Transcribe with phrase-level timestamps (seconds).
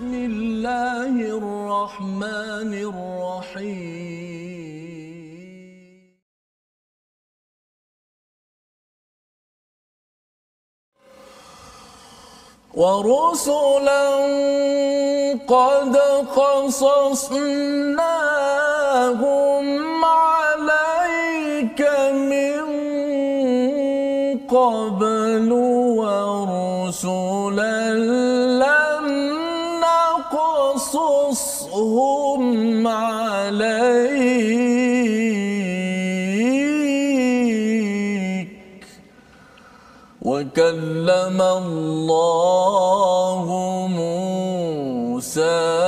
[0.00, 3.90] بسم الله الرحمن الرحيم.
[12.74, 14.08] ورسلا
[15.48, 15.94] قد
[16.36, 17.24] قصصناهم
[20.04, 21.80] عليك
[22.32, 22.64] من
[24.48, 25.50] قبل
[26.00, 27.80] ورسلا
[31.90, 33.70] نقصصهم عليك
[40.22, 43.46] وكلم الله
[43.90, 45.79] موسى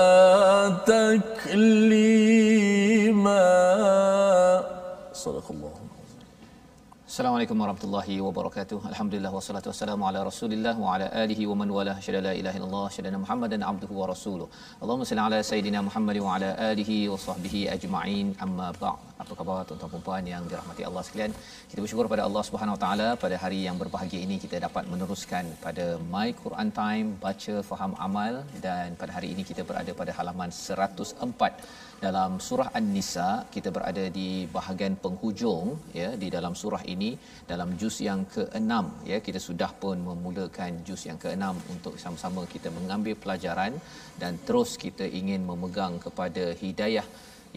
[7.12, 8.76] Assalamualaikum warahmatullahi wabarakatuh.
[8.90, 12.86] Alhamdulillah wassalatu wassalamu ala Rasulillah wa ala alihi wa man wala syada la ilaha illallah
[12.94, 14.46] syada Muhammadan abduhu wa rasuluh.
[14.82, 18.30] Allahumma salli ala sayidina Muhammad wa ala alihi wa sahbihi ajma'in.
[18.46, 19.04] Amma ba'd.
[19.24, 21.34] Apa khabar tuan-tuan dan puan yang dirahmati Allah sekalian?
[21.72, 25.52] Kita bersyukur pada Allah Subhanahu wa taala pada hari yang berbahagia ini kita dapat meneruskan
[25.66, 30.48] pada My Quran Time baca faham amal dan pada hari ini kita berada pada halaman
[30.48, 35.67] 104 dalam surah An-Nisa kita berada di bahagian penghujung
[35.98, 37.11] ya di dalam surah ini
[37.50, 38.72] dalam juz yang ke-6
[39.11, 43.78] ya kita sudah pun memulakan juz yang ke-6 untuk sama-sama kita mengambil pelajaran
[44.22, 47.06] dan terus kita ingin memegang kepada hidayah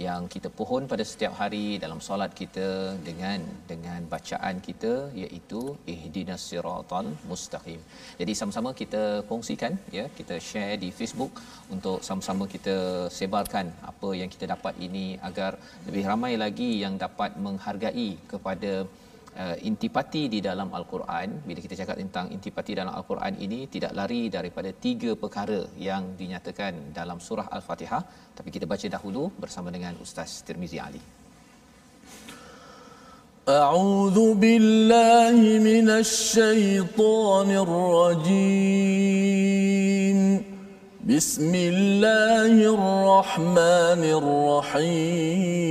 [0.04, 2.68] yang kita pohon pada setiap hari dalam solat kita
[3.08, 5.62] dengan dengan bacaan kita iaitu
[5.94, 7.80] ihdinas siratal mustaqim.
[8.20, 11.32] Jadi sama-sama kita kongsikan ya, kita share di Facebook
[11.76, 15.52] untuk sama-sama kita sebarkan apa yang kita dapat ini agar
[15.88, 18.74] lebih ramai lagi yang dapat menghargai kepada
[19.43, 24.23] uh, intipati di dalam al-Quran bila kita cakap tentang intipati dalam al-Quran ini tidak lari
[24.37, 28.03] daripada tiga perkara yang dinyatakan dalam surah al-Fatihah
[28.37, 31.05] tapi kita baca dahulu bersama dengan Ustaz Tirmizi Ali
[33.49, 39.00] أعوذ بالله من الشيطان الرجيم
[41.03, 45.71] بسم الله الرحمن الرحيم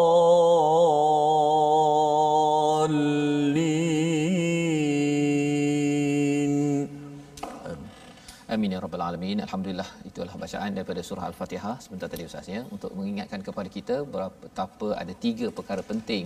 [9.21, 9.39] Alamin.
[9.41, 13.95] Alhamdulillah itulah bacaan daripada surah Al-Fatihah sebentar tadi Ustaz ya untuk mengingatkan kepada kita
[14.43, 16.25] betapa ada tiga perkara penting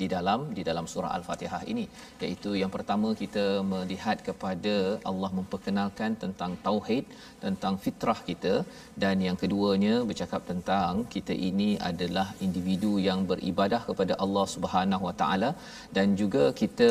[0.00, 1.84] di dalam di dalam surah Al-Fatihah ini.
[2.22, 4.74] Iaitu yang pertama kita melihat kepada
[5.10, 7.04] Allah memperkenalkan tentang tauhid,
[7.44, 8.54] tentang fitrah kita.
[9.02, 15.14] Dan yang keduanya bercakap tentang kita ini adalah individu yang beribadah kepada Allah Subhanahu Wa
[15.22, 15.50] Taala.
[15.98, 16.90] Dan juga kita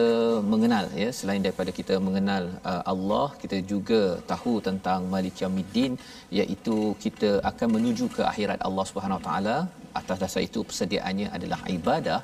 [0.53, 4.01] mengenal ya selain daripada kita mengenal uh, Allah kita juga
[4.31, 5.93] tahu tentang Malik Yaumiddin
[6.39, 9.57] iaitu kita akan menuju ke akhirat Allah Subhanahu Wa Taala.
[9.99, 12.19] Atas dasar itu persediaannya adalah ibadah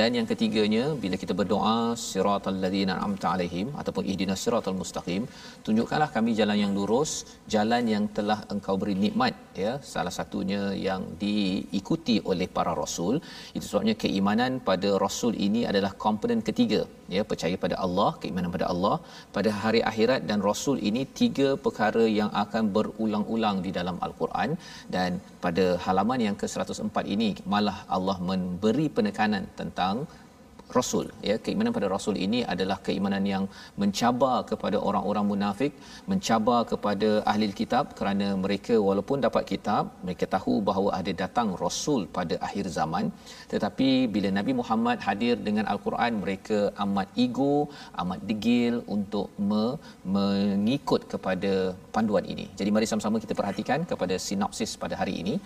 [0.00, 1.76] dan yang ketiganya bila kita berdoa
[2.08, 5.24] siratal ladzina an'amta alaihim ataupun ihdinas siratal mustaqim
[5.66, 7.12] tunjukkanlah kami jalan yang lurus
[7.54, 9.34] jalan yang telah engkau beri nikmat
[9.64, 9.72] ya.
[9.92, 13.14] Salah satunya yang diikuti oleh para rasul.
[13.56, 16.80] Itu sebabnya keimanan pada rasul ini adalah komponen ketiga
[17.14, 17.22] ya.
[17.30, 18.96] Percaya pada Allah keimanan pada Allah.
[19.36, 24.50] Pada hari akhirat dan rasul ini tiga perkara yang akan berulang-ulang di dalam al-Quran.
[24.96, 29.85] Dan pada halaman yang ke-104 ini malah Allah memberi penekanan tentang
[30.74, 31.34] rasul ya.
[31.44, 33.44] Keimanan pada rasul ini adalah keimanan yang
[33.82, 35.72] mencabar kepada orang-orang munafik
[36.12, 42.02] mencabar kepada ahli kitab kerana mereka walaupun dapat kitab mereka tahu bahawa ada datang rasul
[42.18, 43.04] pada akhir zaman.
[43.52, 47.56] Tetapi bila Nabi Muhammad hadir dengan al-Quran mereka amat ego
[48.02, 49.78] amat degil untuk me-
[50.16, 51.52] mengikut kepada
[51.94, 52.46] panduan ini.
[52.58, 55.36] Jadi mari sama-sama kita perhatikan kepada sinopsis pada hari ini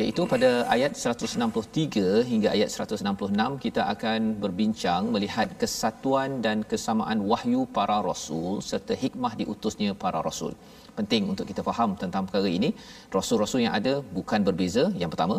[0.00, 7.62] iaitu pada ayat 163 hingga ayat 166 kita akan berbincang melihat kesatuan dan kesamaan wahyu
[7.76, 10.52] para rasul serta hikmah diutusnya para rasul.
[10.98, 12.70] Penting untuk kita faham tentang perkara ini.
[13.16, 14.84] Rasul-rasul yang ada bukan berbeza.
[15.02, 15.36] Yang pertama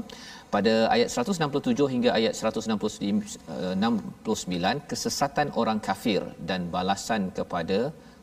[0.56, 7.80] pada ayat 167 hingga ayat 169 kesesatan orang kafir dan balasan kepada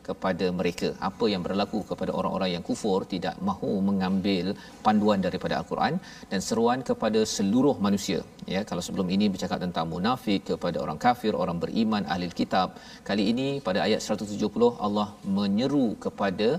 [0.07, 0.89] kepada mereka.
[1.09, 4.45] Apa yang berlaku kepada orang-orang yang kufur tidak mahu mengambil
[4.85, 5.95] panduan daripada al-Quran
[6.31, 8.19] dan seruan kepada seluruh manusia.
[8.53, 12.77] Ya kalau sebelum ini bercakap tentang munafik kepada orang kafir orang beriman ahli kitab
[13.09, 15.07] kali ini pada ayat 170 Allah
[15.37, 16.49] menyeru kepada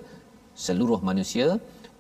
[0.67, 1.49] seluruh manusia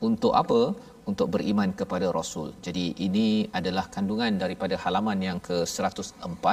[0.08, 0.60] untuk apa
[1.10, 2.48] untuk beriman kepada rasul.
[2.66, 3.26] Jadi ini
[3.58, 6.44] adalah kandungan daripada halaman yang ke-104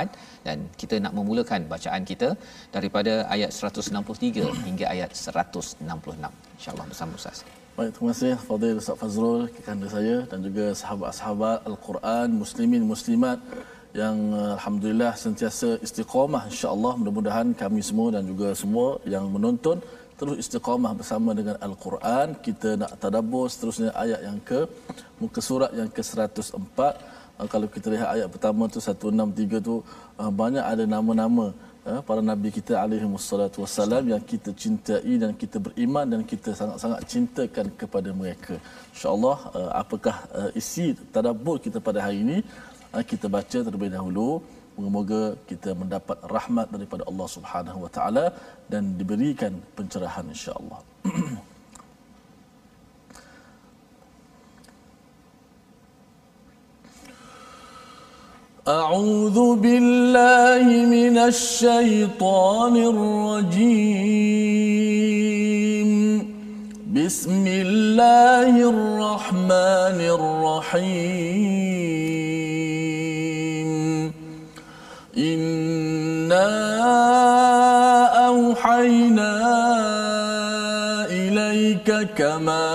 [0.48, 2.30] dan kita nak memulakan bacaan kita
[2.76, 6.30] daripada ayat 163 hingga ayat 166.
[6.58, 7.40] Insya-Allah bersama Ustaz.
[7.78, 13.40] Baik, terima kasih Fadil Ustaz Fazrul, kekanda saya dan juga sahabat-sahabat Al-Quran, muslimin muslimat
[14.02, 19.78] yang uh, alhamdulillah sentiasa istiqamah insya-Allah mudah-mudahan kami semua dan juga semua yang menonton
[20.20, 24.60] terus istiqamah bersama dengan Al-Quran kita nak tadabbur seterusnya ayat yang ke
[25.22, 26.60] muka surat yang ke 104
[27.40, 29.76] uh, kalau kita lihat ayat pertama tu 163 tu
[30.22, 31.48] uh, banyak ada nama-nama
[31.90, 36.52] uh, para nabi kita alaihi wassalatu wassalam yang kita cintai dan kita beriman dan kita
[36.60, 38.56] sangat-sangat cintakan kepada mereka.
[38.94, 42.38] Insyaallah uh, apakah uh, isi tadabbur kita pada hari ini
[42.96, 44.30] uh, kita baca terlebih dahulu
[44.79, 48.27] Moga-moga kita mendapat rahmat daripada Allah Subhanahu Wa Taala
[48.73, 50.81] dan diberikan pencerahan insya-Allah.
[58.65, 60.65] أعوذ بالله
[60.97, 64.25] من الشيطان الرجيم
[66.97, 71.55] بسم الله الرحمن الرحيم
[78.60, 79.32] أوحينا
[81.10, 82.68] إليك كما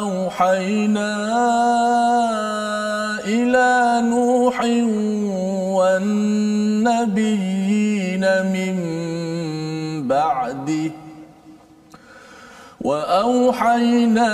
[0.00, 1.12] أوحينا
[3.24, 4.60] إلى نوح
[6.88, 8.76] والنبيين من
[10.08, 10.90] بعده.
[12.80, 14.32] وأوحينا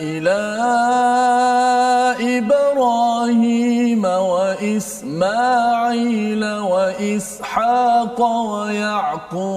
[0.00, 0.40] إلى
[2.38, 4.04] إبراهيم
[4.74, 9.54] وإسماعيل وإسحاق ويعقوب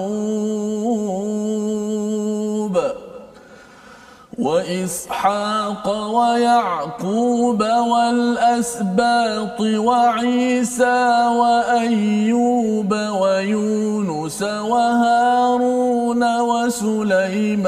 [4.40, 17.68] وإسحاق ويعقوب والأسباط وعيسى وأيوب ويونس وهارون وسليمان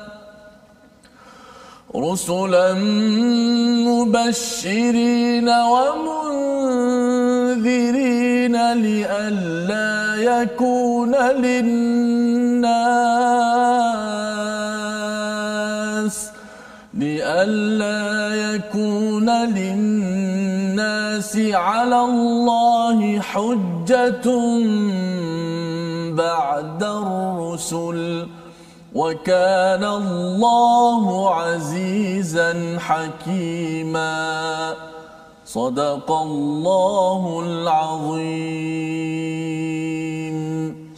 [1.95, 2.73] رسلا
[3.87, 6.11] مبشرين ومنذرين
[8.73, 12.71] لئلا يكون للناس
[16.93, 24.27] لئلا يكون للناس على الله حجة
[26.15, 28.27] بعد الرسل.
[28.95, 34.75] وكان الله عزيزا حكيما.
[35.45, 38.61] صدق الله العظيم.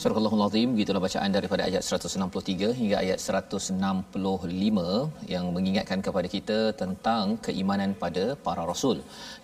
[0.04, 4.82] Surah Al-Azim gitulah bacaan daripada ayat 163 hingga ayat 165
[5.34, 8.98] yang mengingatkan kepada kita tentang keimanan pada para rasul.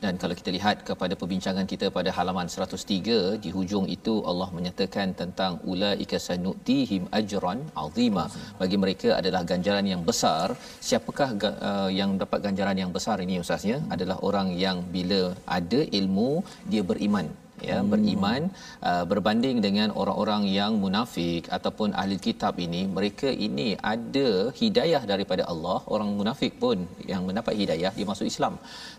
[0.04, 5.16] Dan kalau kita lihat kepada perbincangan kita pada halaman 103 di hujung itu Allah menyatakan
[5.24, 8.28] tentang ulaika sanutihim ajran azima.
[8.62, 10.48] Bagi mereka adalah ganjaran yang besar.
[10.90, 11.30] Siapakah
[11.70, 13.80] uh, yang dapat ganjaran yang besar ini ustaznya?
[13.96, 15.22] Adalah orang yang bila
[15.60, 16.32] ada ilmu
[16.74, 17.30] dia beriman
[17.70, 17.90] ya hmm.
[17.94, 18.42] beriman
[18.90, 24.30] uh, berbanding dengan orang-orang yang munafik ataupun ahli kitab ini mereka ini ada
[24.62, 25.78] hidayah daripada Allah.
[25.96, 26.78] Orang munafik pun
[27.12, 28.56] yang mendapat hidayah dia masuk Islam.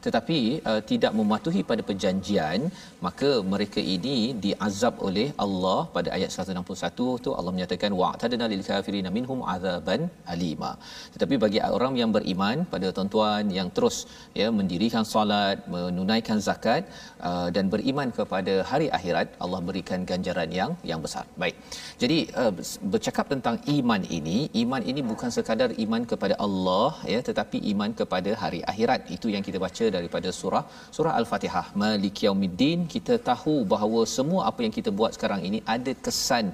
[0.07, 0.38] Tetapi
[0.71, 2.61] uh, tidak mematuhi pada perjanjian
[3.07, 9.09] maka mereka ini diazab oleh Allah pada ayat 161 tu Allah menyatakan wa'tadna lil kafirin
[9.19, 10.02] minhum azaban
[10.35, 10.73] alima.
[11.14, 13.99] Tetapi bagi orang yang beriman pada tuan-tuan yang terus
[14.40, 16.83] ya mendirikan solat menunaikan zakat
[17.29, 21.25] uh, dan beriman kepada hari akhirat Allah berikan ganjaran yang yang besar.
[21.42, 21.57] Baik.
[22.02, 22.52] Jadi uh,
[22.95, 28.33] bercakap tentang iman ini iman ini bukan sekadar iman kepada Allah ya tetapi iman kepada
[28.42, 29.00] hari akhirat.
[29.16, 30.64] Itu yang kita baca daripada surah
[30.97, 31.66] surah al-fatihah.
[31.83, 36.47] Maliki yaumiddin kita tahu bahawa semua apa yang kita buat sekarang ini ada kesan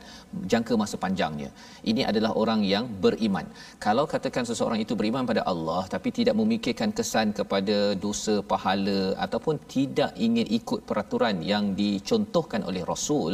[0.52, 1.50] jangka masa panjangnya.
[1.90, 3.46] Ini adalah orang yang beriman.
[3.86, 9.56] Kalau katakan seseorang itu beriman pada Allah tapi tidak memikirkan kesan kepada dosa pahala ataupun
[9.76, 13.32] tidak ingin ikut peraturan yang dicontohkan oleh rasul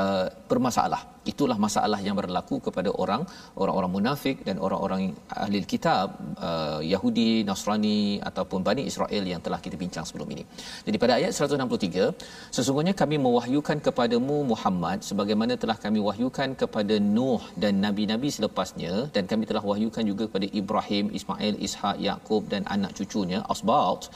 [0.00, 3.22] uh, bermasalah itulah masalah yang berlaku kepada orang
[3.62, 5.02] orang-orang munafik dan orang-orang
[5.42, 6.06] ahli kitab
[6.48, 8.00] uh, Yahudi Nasrani
[8.30, 10.44] ataupun Bani Israel yang telah kita bincang sebelum ini.
[10.86, 17.42] Jadi pada ayat 163 sesungguhnya kami mewahyukan kepadamu Muhammad sebagaimana telah kami wahyukan kepada Nuh
[17.62, 22.92] dan nabi-nabi selepasnya dan kami telah wahyukan juga kepada Ibrahim, Ismail, Ishak, Yakub dan anak
[22.98, 24.10] cucunya Asbat,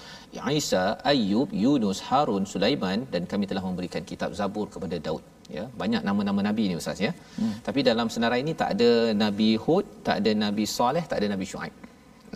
[0.59, 6.03] Isa, Ayub, Yunus, Harun, Sulaiman dan kami telah memberikan kitab Zabur kepada Daud ya banyak
[6.09, 7.55] nama-nama nabi ni ustaz ya hmm.
[7.67, 8.91] tapi dalam senarai ini tak ada
[9.25, 11.77] nabi hud tak ada nabi soleh tak ada nabi syuaib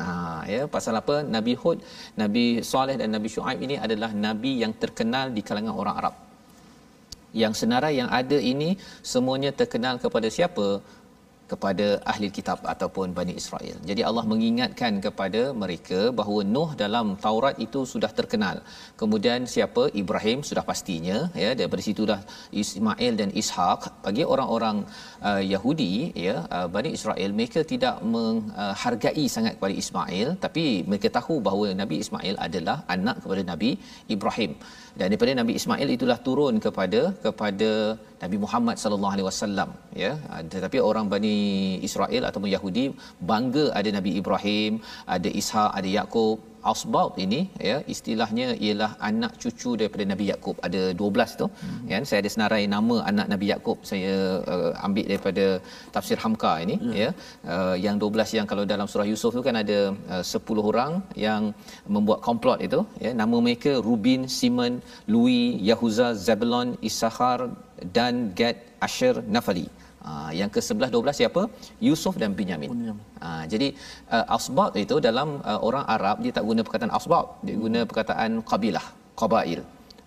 [0.01, 0.09] Ha
[0.53, 1.79] ya pasal apa Nabi Hud,
[2.23, 6.15] Nabi Saleh dan Nabi Shu'aib ini adalah nabi yang terkenal di kalangan orang Arab.
[7.43, 8.71] Yang senarai yang ada ini
[9.13, 10.67] semuanya terkenal kepada siapa?
[11.51, 13.77] Kepada ahli kitab ataupun Bani Israel.
[13.89, 18.57] Jadi Allah mengingatkan kepada mereka bahawa Nuh dalam Taurat itu sudah terkenal.
[19.01, 19.83] Kemudian siapa?
[20.03, 22.21] Ibrahim sudah pastinya ya daripada situlah
[22.63, 24.79] Ismail dan Ishak bagi orang-orang
[25.29, 25.93] uh, Yahudi
[26.27, 31.99] ya uh, Bani Israel mereka tidak menghargai sangat kepada Ismail tapi mereka tahu bahawa Nabi
[32.05, 33.71] Ismail adalah anak kepada Nabi
[34.17, 34.53] Ibrahim
[34.99, 37.71] dan daripada Nabi Ismail itulah turun kepada kepada
[38.23, 39.69] Nabi Muhammad sallallahu alaihi wasallam
[40.03, 40.13] ya.
[40.33, 41.37] Ah, tetapi orang Bani
[41.89, 42.85] Israel ataupun Yahudi
[43.31, 44.73] bangga ada Nabi Ibrahim
[45.17, 46.39] ada Ishak ada Yakub
[46.71, 51.47] Asbab ini ya istilahnya ialah anak cucu daripada Nabi Yakub ada 12 tu.
[51.51, 51.81] Hmm.
[51.91, 54.13] kan saya ada senarai nama anak Nabi Yakub saya
[54.55, 55.47] uh, ambil daripada
[55.95, 56.95] tafsir Hamka ini hmm.
[57.03, 57.11] ya.
[57.55, 59.79] Uh, yang 12 yang kalau dalam surah Yusuf tu kan ada
[60.15, 60.93] uh, 10 orang
[61.27, 61.43] yang
[61.97, 63.13] membuat komplot itu ya.
[63.23, 64.75] Nama mereka Rubin Simon
[65.13, 67.39] Louis Yahuza Zebulon Issachar
[67.97, 69.67] dan Gad Asher Nafali
[70.07, 71.43] Ha, yang ke-11 12 siapa?
[71.89, 72.71] Yusuf dan Binyamin.
[73.25, 73.69] Ha, jadi
[74.15, 78.43] uh, asbab itu dalam uh, orang Arab dia tak guna perkataan asbab, dia guna perkataan
[78.51, 78.87] qabilah,
[79.21, 79.63] qabail.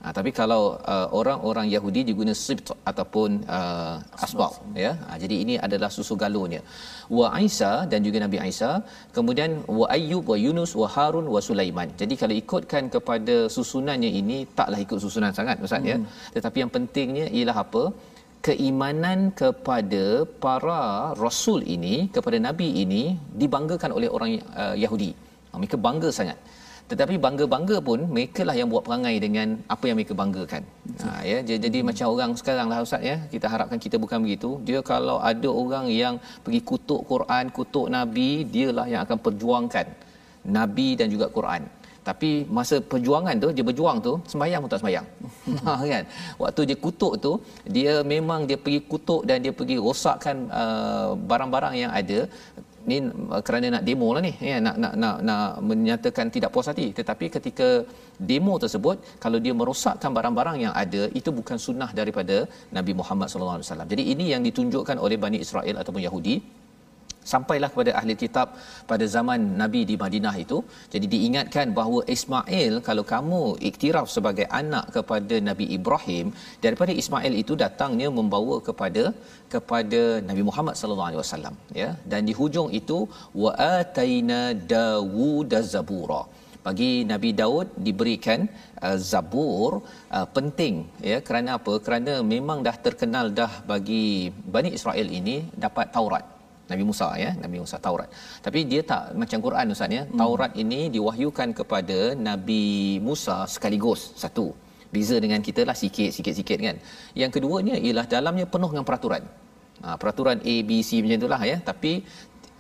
[0.06, 4.52] Ha, tapi kalau uh, orang-orang Yahudi dia guna sibt ataupun uh, asbab
[4.84, 4.92] ya.
[5.06, 6.62] Ha, jadi ini adalah susu galunya.
[7.18, 8.72] Wa Isa dan juga Nabi Isa,
[9.18, 11.90] kemudian wa Ayyub wa Yunus wa Harun wa Sulaiman.
[12.02, 15.98] Jadi kalau ikutkan kepada susunannya ini taklah ikut susunan sangat Ustaz ya.
[15.98, 16.06] hmm.
[16.06, 16.34] ya.
[16.36, 17.84] Tetapi yang pentingnya ialah apa?
[18.46, 20.06] Keimanan kepada
[20.44, 20.82] para
[21.24, 23.04] rasul ini kepada nabi ini
[23.42, 24.32] dibanggakan oleh orang
[24.64, 25.12] uh, Yahudi.
[25.50, 26.38] Ha, mereka bangga sangat.
[26.90, 30.64] Tetapi bangga-bangga pun mereka lah yang buat perangai dengan apa yang mereka banggakan.
[31.02, 31.88] Ha, ya jadi, jadi hmm.
[31.90, 33.18] macam orang sekarang lah ustaz ya.
[33.34, 34.50] Kita harapkan kita bukan begitu.
[34.68, 39.88] Dia kalau ada orang yang pergi kutuk Quran, kutuk nabi, dialah yang akan perjuangkan
[40.46, 41.62] nabi dan juga Quran
[42.10, 45.08] tapi masa perjuangan tu dia berjuang tu sembahyang pun tak sembahyang
[45.94, 46.04] kan?
[46.44, 47.32] Waktu dia kutuk tu
[47.78, 52.20] dia memang dia pergi kutuk dan dia pergi rosakkan uh, barang-barang yang ada.
[52.90, 56.70] Ni uh, kerana nak demo lah ni ya nak nak nak nak menyatakan tidak puas
[56.72, 56.88] hati.
[57.00, 57.70] Tetapi ketika
[58.30, 62.38] demo tersebut kalau dia merosakkan barang-barang yang ada itu bukan sunnah daripada
[62.78, 63.90] Nabi Muhammad sallallahu alaihi wasallam.
[63.94, 66.38] Jadi ini yang ditunjukkan oleh Bani Israel ataupun Yahudi
[67.34, 68.48] sampailah kepada ahli kitab
[68.92, 70.58] pada zaman Nabi di Madinah itu.
[70.94, 76.28] Jadi diingatkan bahawa Ismail kalau kamu iktiraf sebagai anak kepada Nabi Ibrahim
[76.66, 79.04] daripada Ismail itu datangnya membawa kepada
[79.54, 81.90] kepada Nabi Muhammad sallallahu alaihi wasallam ya.
[82.12, 83.00] Dan di hujung itu
[83.44, 84.42] wa ataina
[84.74, 86.24] Dawud zabura
[86.68, 88.40] bagi Nabi Daud diberikan
[88.86, 89.72] uh, zabur
[90.18, 90.76] uh, penting
[91.10, 91.18] ya.
[91.28, 91.74] Kerana apa?
[91.88, 94.06] Kerana memang dah terkenal dah bagi
[94.56, 96.26] Bani Israel ini dapat Taurat
[96.72, 98.10] Nabi Musa ya Nabi Musa Taurat.
[98.46, 100.18] Tapi dia tak macam Quran ustaz ya hmm.
[100.22, 102.64] Taurat ini diwahyukan kepada Nabi
[103.08, 104.04] Musa sekaligus.
[104.24, 104.46] Satu
[104.94, 106.78] beza dengan kita lah sikit sikit sikit kan.
[107.22, 109.24] Yang keduanya ialah dalamnya penuh dengan peraturan.
[109.84, 111.60] Ha, peraturan A B C macam itulah ya.
[111.72, 111.94] Tapi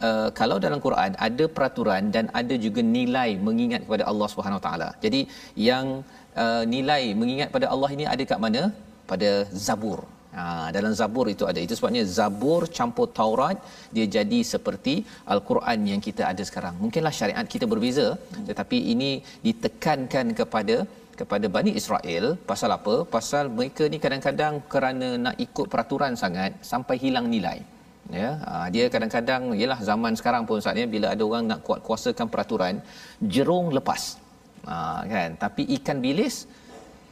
[0.08, 4.90] Uh, kalau dalam Quran ada peraturan dan ada juga nilai mengingat kepada Allah Subhanahu taala.
[5.04, 5.22] Jadi
[5.68, 5.86] yang
[6.44, 8.62] uh, nilai mengingat pada Allah ini ada kat mana?
[9.12, 9.30] Pada
[9.66, 10.00] Zabur
[10.38, 10.44] Ha,
[10.76, 11.60] dalam Zabur itu ada.
[11.66, 13.58] Itu sebabnya Zabur campur Taurat
[13.96, 14.96] dia jadi seperti
[15.34, 16.76] Al-Quran yang kita ada sekarang.
[16.84, 18.08] Mungkinlah syariat kita berbeza
[18.50, 19.12] tetapi ini
[19.48, 20.78] ditekankan kepada
[21.20, 22.96] kepada Bani Israel pasal apa?
[23.16, 27.58] Pasal mereka ni kadang-kadang kerana nak ikut peraturan sangat sampai hilang nilai.
[28.18, 32.28] Ya, ha, dia kadang-kadang ialah zaman sekarang pun saatnya bila ada orang nak kuat kuasakan
[32.34, 32.76] peraturan,
[33.34, 34.02] jerung lepas.
[34.70, 34.76] Ha,
[35.14, 35.30] kan?
[35.44, 36.36] Tapi ikan bilis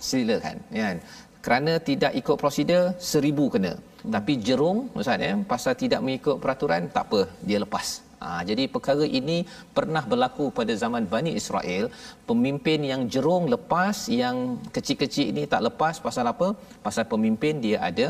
[0.07, 0.95] silakan, kan?
[1.45, 3.73] Kerana tidak ikut prosedur seribu kena.
[3.75, 4.11] Hmm.
[4.15, 7.87] tapi jerung ustaz ya pasal tidak mengikut peraturan tak apa dia lepas.
[8.23, 9.37] Ha, jadi perkara ini
[9.77, 11.85] pernah berlaku pada zaman Bani Israel.
[12.29, 14.37] Pemimpin yang jerung lepas yang
[14.75, 16.47] kecil-kecil ini tak lepas pasal apa?
[16.85, 18.07] Pasal pemimpin dia ada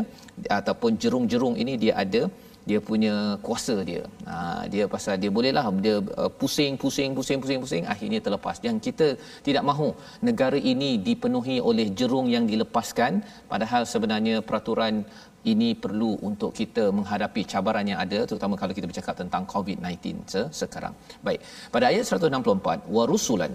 [0.59, 2.21] ataupun jerung-jerung ini dia ada
[2.70, 3.13] dia punya
[3.46, 4.03] kuasa dia.
[4.29, 4.36] Ha,
[4.74, 8.58] dia pasal dia bolehlah dia uh, pusing pusing pusing pusing pusing akhirnya terlepas.
[8.67, 9.08] Yang kita
[9.48, 9.89] tidak mahu
[10.29, 15.03] negara ini dipenuhi oleh jerung yang dilepaskan padahal sebenarnya peraturan
[15.51, 20.24] ini perlu untuk kita menghadapi cabaran yang ada terutama kalau kita bercakap tentang COVID-19
[20.62, 20.96] sekarang.
[21.27, 21.39] Baik.
[21.74, 23.51] Pada ayat 164 warusulan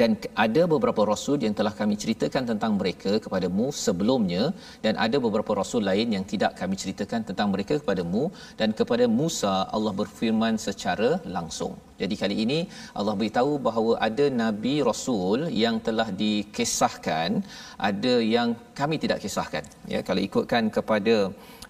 [0.00, 0.10] dan
[0.44, 4.52] ada beberapa rasul yang telah kami ceritakan tentang mereka kepadamu sebelumnya
[4.84, 8.22] dan ada beberapa rasul lain yang tidak kami ceritakan tentang mereka kepadamu
[8.60, 11.74] dan kepada Musa Allah berfirman secara langsung.
[12.00, 12.58] Jadi kali ini
[12.98, 17.42] Allah beritahu bahawa ada nabi rasul yang telah dikisahkan,
[17.90, 19.64] ada yang kami tidak kisahkan.
[19.92, 21.16] Ya, kalau ikutkan kepada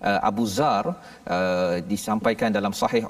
[0.02, 3.05] uh, Abu Zar uh, disampaikan dalam sahih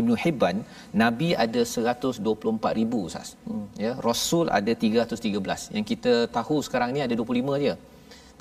[0.00, 0.56] Ibnu Hibban
[1.04, 3.28] nabi ada 124,000 Ustaz.
[3.48, 3.66] Hmm.
[3.84, 5.74] Ya, rasul ada 313.
[5.76, 7.74] Yang kita tahu sekarang ni ada 25 je.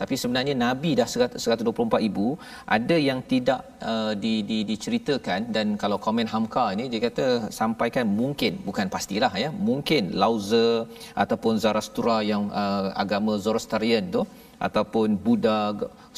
[0.02, 3.60] Tapi sebenarnya nabi dah 124,000, ada yang tidak
[3.92, 7.26] uh, di, di diceritakan dan kalau komen Hamka ini dia kata
[7.62, 10.90] sampaikan mungkin bukan pastilah ya, mungkin Lauza
[11.24, 14.24] ataupun Zarathustra yang uh, agama Zoroastrian tu
[14.68, 15.60] ataupun Buddha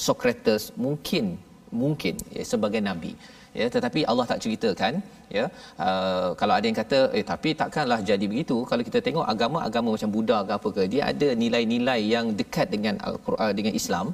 [0.06, 1.36] Socrates mungkin
[1.84, 3.14] mungkin ya, sebagai nabi.
[3.60, 4.94] Ya tetapi Allah tak ceritakan
[5.38, 5.46] ya.
[5.86, 8.58] Uh, kalau ada yang kata eh tapi takkanlah jadi begitu.
[8.70, 12.98] Kalau kita tengok agama-agama macam Buddha ke apa ke dia ada nilai-nilai yang dekat dengan
[13.08, 14.08] Al-Quran dengan Islam.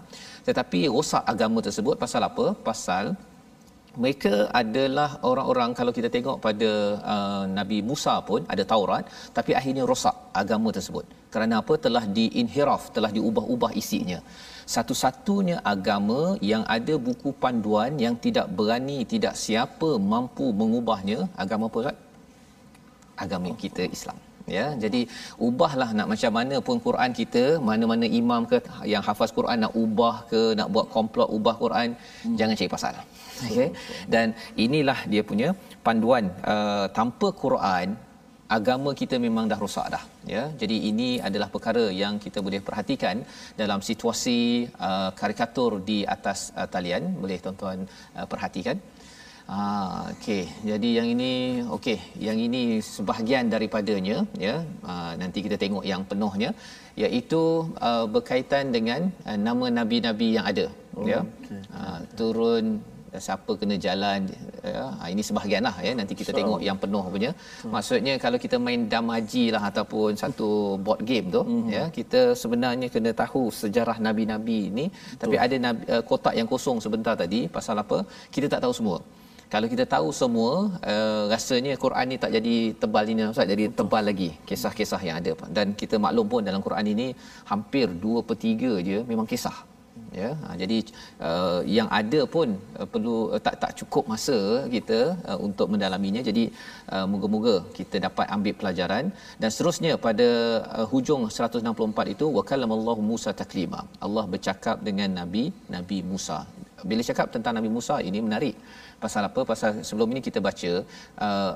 [0.47, 2.45] Tetapi rosak agama tersebut pasal apa?
[2.69, 3.05] Pasal
[4.03, 6.69] mereka adalah orang-orang kalau kita tengok pada
[7.13, 9.03] uh, Nabi Musa pun ada Taurat
[9.37, 11.05] tapi akhirnya rosak agama tersebut.
[11.33, 11.73] Kerana apa?
[11.85, 14.21] Telah diinhiraf telah diubah-ubah isinya
[14.75, 21.79] satu-satunya agama yang ada buku panduan yang tidak berani tidak siapa mampu mengubahnya agama apa
[21.83, 21.97] Ustaz?
[23.23, 24.19] agama kita Islam.
[24.55, 25.01] Ya jadi
[25.47, 28.57] ubahlah nak macam mana pun Quran kita mana-mana imam ke
[28.93, 32.35] yang hafaz Quran nak ubah ke nak buat komplot ubah Quran hmm.
[32.39, 32.95] jangan cari pasal.
[33.49, 33.69] Okey?
[34.13, 34.27] dan
[34.65, 35.49] inilah dia punya
[35.85, 36.25] panduan.
[36.53, 37.87] Uh, tanpa Quran
[38.57, 43.17] agama kita memang dah rosak dah ya jadi ini adalah perkara yang kita boleh perhatikan
[43.61, 44.39] dalam situasi
[44.87, 47.79] uh, karikatur di atas uh, talian boleh tuan-tuan
[48.17, 48.79] uh, perhatikan
[49.55, 50.43] Ah, okey.
[50.69, 51.31] Jadi yang ini
[51.75, 54.55] okey, yang ini sebahagian daripadanya ya.
[54.91, 56.49] Ah, nanti kita tengok yang penuhnya
[57.01, 57.41] iaitu
[57.87, 61.19] uh, berkaitan dengan uh, nama nabi-nabi yang ada oh, ya.
[61.23, 61.61] Okay.
[61.75, 62.65] Ah, turun
[63.19, 64.19] siapa kena jalan
[64.63, 67.71] ya ha, ini sebahagianlah ya nanti kita tengok yang penuh punya hmm.
[67.75, 70.49] maksudnya kalau kita main damaji lah ataupun satu
[70.85, 71.67] board game tu hmm.
[71.75, 75.19] ya kita sebenarnya kena tahu sejarah nabi-nabi ini Betul.
[75.21, 77.99] tapi ada nabi, uh, kotak yang kosong sebentar tadi pasal apa
[78.35, 78.99] kita tak tahu semua
[79.53, 80.51] kalau kita tahu semua
[80.91, 83.77] uh, rasanya Quran ni tak jadi tebal ini Ustaz jadi Betul.
[83.79, 87.07] tebal lagi kisah-kisah yang ada dan kita maklum pun dalam Quran ini
[87.51, 89.57] hampir 2 per 3 je memang kisah
[90.19, 90.77] ya ha, jadi
[91.27, 92.47] uh, yang ada pun
[92.79, 94.37] uh, perlu uh, tak tak cukup masa
[94.75, 96.21] kita uh, untuk mendalaminya.
[96.29, 96.43] Jadi
[96.95, 99.05] uh, moga-moga kita dapat ambil pelajaran.
[99.41, 100.27] Dan seterusnya pada
[100.79, 103.81] uh, hujung 164 itu wakallamallahu Musa taklima.
[104.05, 105.45] Allah bercakap dengan nabi
[105.75, 106.39] nabi Musa.
[106.89, 108.55] Bila cakap tentang nabi Musa ini menarik.
[109.03, 109.41] Pasal apa?
[109.51, 110.71] Pasal sebelum ini kita baca
[111.25, 111.53] uh,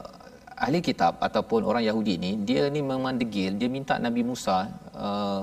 [0.65, 3.54] ahli kitab ataupun orang Yahudi ni dia ni memang degil.
[3.62, 4.58] Dia minta nabi Musa
[5.06, 5.41] uh,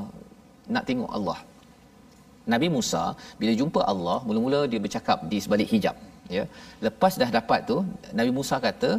[0.75, 1.39] nak tengok Allah
[2.55, 3.03] Nabi Musa
[3.41, 5.97] bila jumpa Allah mula-mula dia bercakap di sebalik hijab
[6.37, 6.45] ya.
[6.87, 7.77] Lepas dah dapat tu
[8.19, 8.91] Nabi Musa kata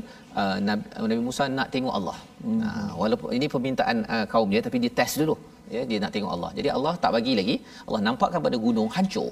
[0.41, 2.17] uh, Nabi, Nabi Musa nak tengok Allah.
[2.43, 2.59] Hmm.
[2.67, 5.37] uh, walaupun ini permintaan uh, kaum dia tapi dia test dulu
[5.75, 6.51] ya dia nak tengok Allah.
[6.59, 7.55] Jadi Allah tak bagi lagi
[7.87, 9.31] Allah nampakkan pada gunung hancur.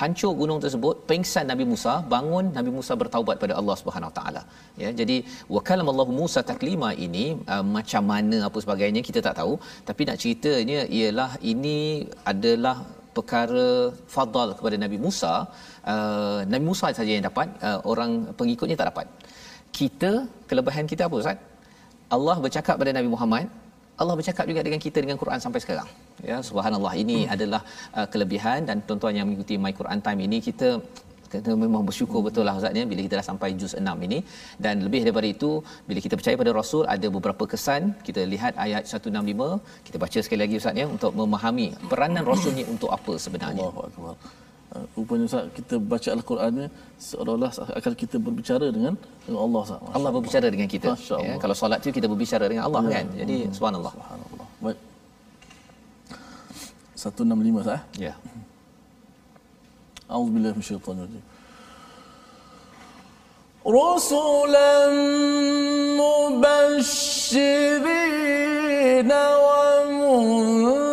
[0.00, 4.42] Hancur gunung tersebut pengsan Nabi Musa bangun Nabi Musa bertaubat pada Allah Subhanahu taala
[4.82, 4.88] ya.
[4.98, 5.16] Jadi
[5.54, 9.54] wakalam Allah Musa taklima ini uh, macam mana apa sebagainya kita tak tahu.
[9.88, 11.78] Tapi nak ceritanya ialah ini
[12.32, 12.76] adalah
[13.16, 13.68] perkara
[14.14, 15.34] fadal kepada Nabi Musa
[15.92, 19.06] uh, Nabi Musa saja yang dapat uh, orang pengikutnya tak dapat
[19.78, 20.10] kita
[20.50, 21.38] kelebihan kita apa Ustaz
[22.16, 23.46] Allah bercakap pada Nabi Muhammad
[24.02, 25.88] Allah bercakap juga dengan kita dengan Quran sampai sekarang.
[26.30, 27.32] Ya, subhanallah ini hmm.
[27.34, 27.60] adalah
[27.98, 30.68] uh, kelebihan dan tuan-tuan yang mengikuti My Quran Time ini kita
[31.34, 34.18] kita memang bersyukur betul lah Ustaz ni bila kita dah sampai juz 6 ini.
[34.64, 35.50] Dan lebih daripada itu
[35.88, 37.82] bila kita percaya pada Rasul ada beberapa kesan.
[38.06, 42.64] Kita lihat ayat 165 kita baca sekali lagi Ustaz ya untuk memahami peranan Rasul ni
[42.74, 43.62] untuk apa sebenarnya.
[43.66, 44.16] Allahuakbar
[44.74, 46.66] uh, rupanya Ustaz kita baca Al-Quran ni
[47.08, 49.80] seolah-olah akan kita berbicara dengan dengan Allah Ustaz.
[49.80, 50.90] Allah, Allah berbicara dengan kita
[51.26, 51.34] ya.
[51.42, 52.92] Kalau solat tu kita berbicara dengan Allah ya.
[52.96, 53.06] kan?
[53.20, 53.52] Jadi hmm.
[53.56, 53.92] subhanallah.
[53.96, 54.46] Subhanallah.
[54.64, 54.78] Baik.
[56.96, 57.82] 165 Ustaz eh?
[58.06, 58.06] ya.
[58.10, 58.16] yeah.
[60.33, 61.23] بالله من الشيطان الرجيم
[63.67, 64.89] رسلا
[67.81, 69.11] مبشرين
[69.45, 70.84] ومنذرين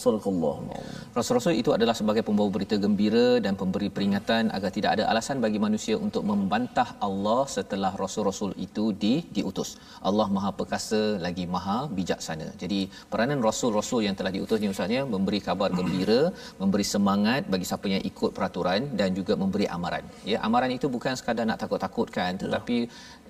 [0.00, 0.76] Sallallahu
[1.18, 5.58] Rasul-rasul itu adalah sebagai pembawa berita gembira dan pemberi peringatan agar tidak ada alasan bagi
[5.66, 9.70] manusia untuk membantah Allah setelah rasul-rasul itu di diutus.
[10.08, 12.48] Allah Maha Perkasa lagi Maha Bijaksana.
[12.62, 12.80] Jadi
[13.12, 16.20] peranan rasul-rasul yang telah diutus ni usahanya memberi kabar gembira,
[16.62, 20.04] memberi semangat bagi siapa yang ikut peraturan dan juga memberi amaran.
[20.30, 22.76] Ya, amaran itu bukan sekadar nak takut-takutkan tetapi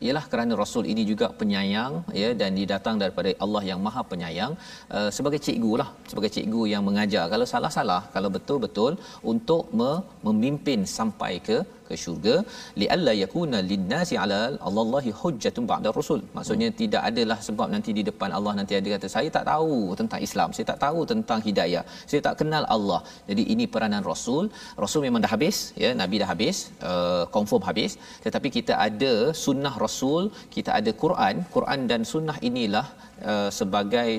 [0.07, 4.53] ialah kerana rasul ini juga penyayang ya dan didatang daripada Allah yang Maha Penyayang.
[4.97, 7.25] Uh, sebagai cikgu lah sebagai cikgu yang mengajar.
[7.33, 8.93] Kalau salah-salah kalau betul-betul
[9.33, 12.37] untuk me- memimpin sampai ke ke syurga
[12.81, 16.79] li alla yakuna linnasi ala Allahi hujjatun ba'da rasul maksudnya hmm.
[16.83, 20.49] tidak adalah sebab nanti di depan Allah nanti ada kata saya tak tahu tentang Islam
[20.57, 23.01] saya tak tahu tentang hidayah saya tak kenal Allah.
[23.29, 24.45] Jadi ini peranan rasul.
[24.85, 26.57] Rasul memang dah habis ya nabi dah habis
[26.91, 27.93] uh, confirm habis.
[28.25, 30.25] Tetapi kita ada sunnah rasul
[30.57, 31.45] kita ada Quran.
[31.57, 32.87] Quran dan sunnah inilah
[33.33, 34.11] uh, sebagai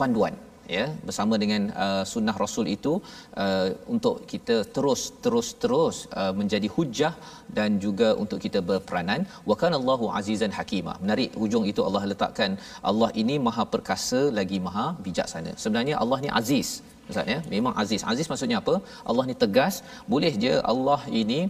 [0.00, 0.36] panduan
[0.76, 2.92] ya bersama dengan uh, sunnah rasul itu
[3.44, 7.14] uh, untuk kita terus terus terus uh, menjadi hujah
[7.58, 9.22] dan juga untuk kita berperanan.
[9.50, 10.94] Wa kana Allahu azizan hakima.
[11.04, 12.52] Menarik hujung itu Allah letakkan
[12.90, 15.52] Allah ini maha perkasa lagi maha bijaksana.
[15.64, 16.70] Sebenarnya Allah ni aziz
[17.10, 17.38] ustaz ya.
[17.54, 18.02] Memang aziz.
[18.12, 18.74] Aziz maksudnya apa?
[19.10, 19.76] Allah ni tegas.
[20.12, 21.40] Boleh je Allah ini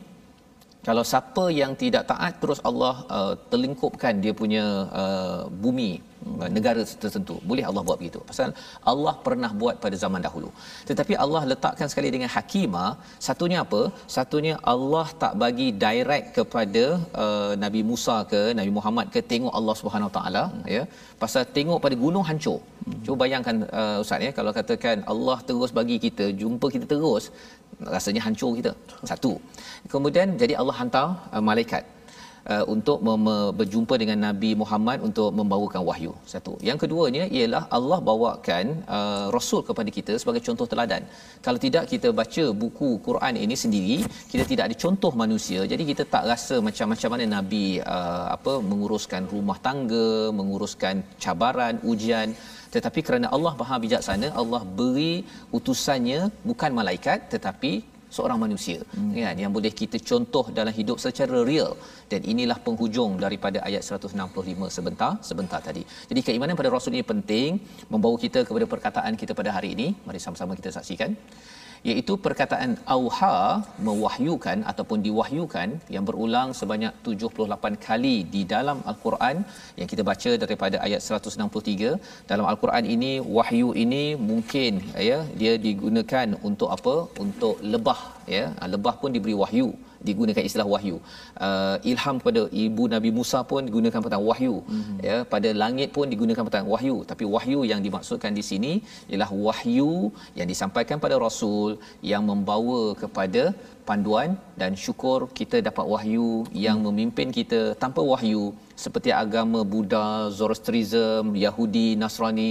[0.88, 4.64] kalau siapa yang tidak taat terus Allah uh, terlingkupkan dia punya
[5.00, 5.90] uh, bumi
[6.40, 7.34] uh, negara tertentu.
[7.50, 8.20] Boleh Allah buat begitu?
[8.30, 8.54] Pasal
[8.92, 10.50] Allah pernah buat pada zaman dahulu.
[10.90, 12.90] Tetapi Allah letakkan sekali dengan hakimah.
[13.26, 13.82] Satunya apa?
[14.16, 16.84] Satunya Allah tak bagi direct kepada
[17.24, 20.44] uh, Nabi Musa ke Nabi Muhammad ke tengok Allah Subhanahu taala
[20.76, 20.84] ya.
[21.22, 22.60] Pasal tengok pada gunung hancur.
[23.04, 24.32] Cuba bayangkan uh, ustaz ya.
[24.38, 27.26] Kalau katakan Allah terus bagi kita jumpa kita terus
[27.94, 28.72] rasanya hancur kita.
[29.10, 29.40] Satu.
[29.92, 31.82] Kemudian jadi Allah hantar uh, malaikat
[32.52, 36.12] uh, untuk mem- berjumpa dengan Nabi Muhammad untuk membawakan wahyu.
[36.32, 36.54] Satu.
[36.68, 38.64] Yang keduanya ialah Allah bawakan
[38.98, 41.04] uh, rasul kepada kita sebagai contoh teladan.
[41.46, 43.98] Kalau tidak kita baca buku Quran ini sendiri
[44.32, 49.22] kita tidak ada contoh manusia jadi kita tak rasa macam-macam mana Nabi uh, apa menguruskan
[49.34, 50.08] rumah tangga
[50.40, 52.30] menguruskan cabaran ujian.
[52.74, 55.14] Tetapi kerana Allah Maha bijaksana Allah beri
[55.58, 57.72] utusannya bukan malaikat tetapi
[58.16, 59.12] seorang manusia hmm.
[59.26, 61.72] kan yang boleh kita contoh dalam hidup secara real
[62.12, 65.82] dan inilah penghujung daripada ayat 165 sebentar sebentar tadi.
[66.10, 67.50] Jadi keimanan pada rasul ini penting
[67.92, 69.88] membawa kita kepada perkataan kita pada hari ini.
[70.06, 71.12] Mari sama-sama kita saksikan
[71.88, 73.36] iaitu perkataan auha
[73.86, 79.36] mewahyukan ataupun diwahyukan yang berulang sebanyak 78 kali di dalam al-Quran
[79.80, 86.28] yang kita baca daripada ayat 163 dalam al-Quran ini wahyu ini mungkin ya dia digunakan
[86.50, 86.96] untuk apa?
[87.24, 88.00] Untuk lebah
[88.36, 89.70] ya lebah pun diberi wahyu
[90.08, 90.96] digunakan istilah wahyu.
[91.46, 94.54] Uh, ilham kepada ibu Nabi Musa pun digunakan perkataan wahyu.
[94.64, 94.96] Mm-hmm.
[95.08, 98.72] Ya, pada langit pun digunakan perkataan wahyu, tapi wahyu yang dimaksudkan di sini
[99.12, 99.92] ialah wahyu
[100.38, 101.76] yang disampaikan pada rasul
[102.12, 103.42] yang membawa kepada
[103.90, 106.28] panduan dan syukur kita dapat wahyu
[106.64, 106.86] yang mm.
[106.86, 108.42] memimpin kita tanpa wahyu
[108.84, 110.06] seperti agama Buddha,
[110.38, 112.48] Zoroastrianism, Yahudi, Nasrani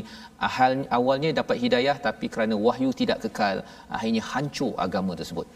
[0.48, 3.58] ahal, awalnya dapat hidayah tapi kerana wahyu tidak kekal
[3.98, 5.48] akhirnya hancur agama tersebut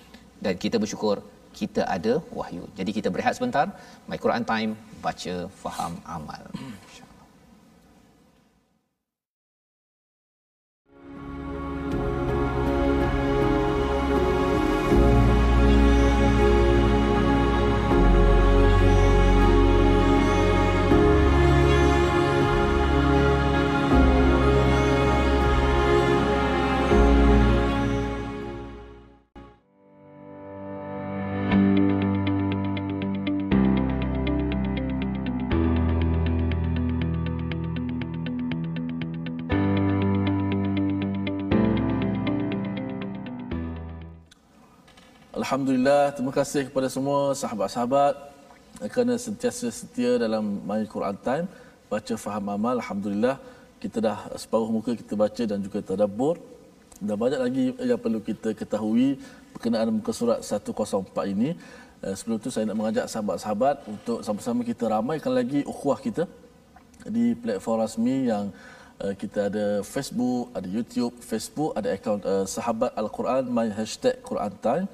[0.46, 1.18] dan kita bersyukur
[1.60, 2.64] kita ada wahyu.
[2.78, 3.66] Jadi kita berehat sebentar.
[4.10, 4.72] My Quran Time
[5.06, 6.42] baca faham amal.
[45.44, 48.14] Alhamdulillah, terima kasih kepada semua sahabat-sahabat
[48.94, 51.46] kerana sentiasa setia dalam My Quran Time
[51.92, 52.76] baca faham amal.
[52.80, 53.36] Alhamdulillah,
[53.84, 56.40] kita dah separuh muka kita baca dan juga tadabbur.
[56.96, 59.20] Dan banyak lagi yang perlu kita ketahui
[59.52, 61.50] berkenaan muka surat 104 ini.
[62.08, 66.24] Eh, sebelum tu saya nak mengajak sahabat-sahabat untuk sama-sama kita ramaikan lagi ukhuwah kita
[67.16, 68.46] di platform rasmi yang
[69.04, 74.56] eh, kita ada Facebook, ada YouTube, Facebook, ada akaun uh, Sahabat Al-Quran, my hashtag Quran
[74.64, 74.88] Time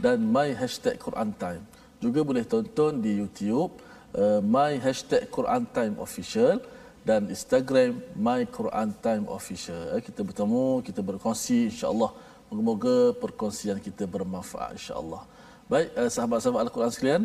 [0.00, 1.62] dan my hashtag Quran Time.
[2.00, 3.76] Juga boleh tonton di YouTube
[4.16, 6.58] uh, my hashtag Quran Time Official
[7.04, 9.92] dan Instagram my Quran Time Official.
[9.92, 12.10] Uh, kita bertemu, kita berkongsi insya-Allah.
[12.48, 15.22] Moga-moga perkongsian kita bermanfaat insya-Allah.
[15.68, 17.22] Baik, uh, sahabat-sahabat Al-Quran sekalian,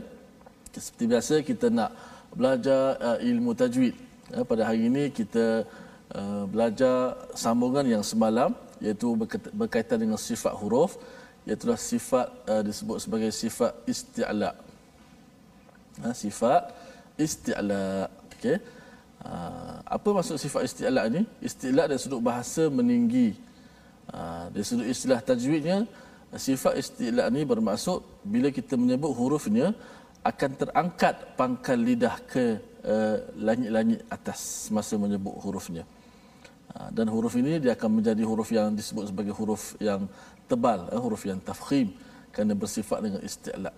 [0.76, 1.96] seperti biasa kita nak
[2.36, 3.96] belajar uh, ilmu tajwid.
[4.36, 5.64] Uh, pada hari ini kita
[6.12, 8.52] uh, belajar sambungan yang semalam
[8.84, 9.16] iaitu
[9.56, 11.00] berkaitan dengan sifat huruf
[11.46, 14.52] iaitulah sifat uh, disebut sebagai sifat isti'la.
[16.02, 16.74] Ha, sifat
[17.16, 18.10] isti'la.
[18.34, 18.58] Okey.
[19.26, 21.22] Uh, apa maksud sifat isti'la ni?
[21.40, 23.38] Isti'la dari sudut bahasa meninggi.
[24.10, 25.86] Uh, dari sudut istilah tajwidnya,
[26.34, 29.78] sifat isti'la ni bermaksud bila kita menyebut hurufnya
[30.26, 32.58] akan terangkat pangkal lidah ke
[32.90, 35.86] uh, langit-langit atas semasa menyebut hurufnya.
[36.92, 40.12] Dan huruf ini dia akan menjadi huruf yang disebut sebagai huruf yang
[40.50, 41.94] tebal eh, huruf yang tafkhim
[42.34, 43.72] kerana bersifat dengan isti'la.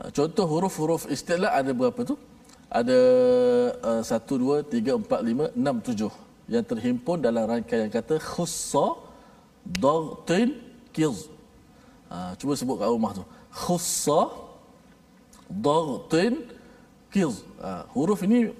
[0.00, 2.16] Uh, contoh huruf-huruf isti'la ada berapa tu?
[2.72, 2.98] Ada
[4.00, 6.08] uh, 1 2 3 4 5 6 7
[6.54, 8.98] yang terhimpun dalam rangkaian kata khussa
[9.62, 10.58] dartin
[10.90, 11.30] kiz.
[12.10, 13.24] Uh, cuba sebut kat rumah tu.
[13.52, 14.32] Khussa
[15.48, 16.42] dartin
[17.12, 17.46] kiz.
[17.62, 18.50] Uh, huruf ini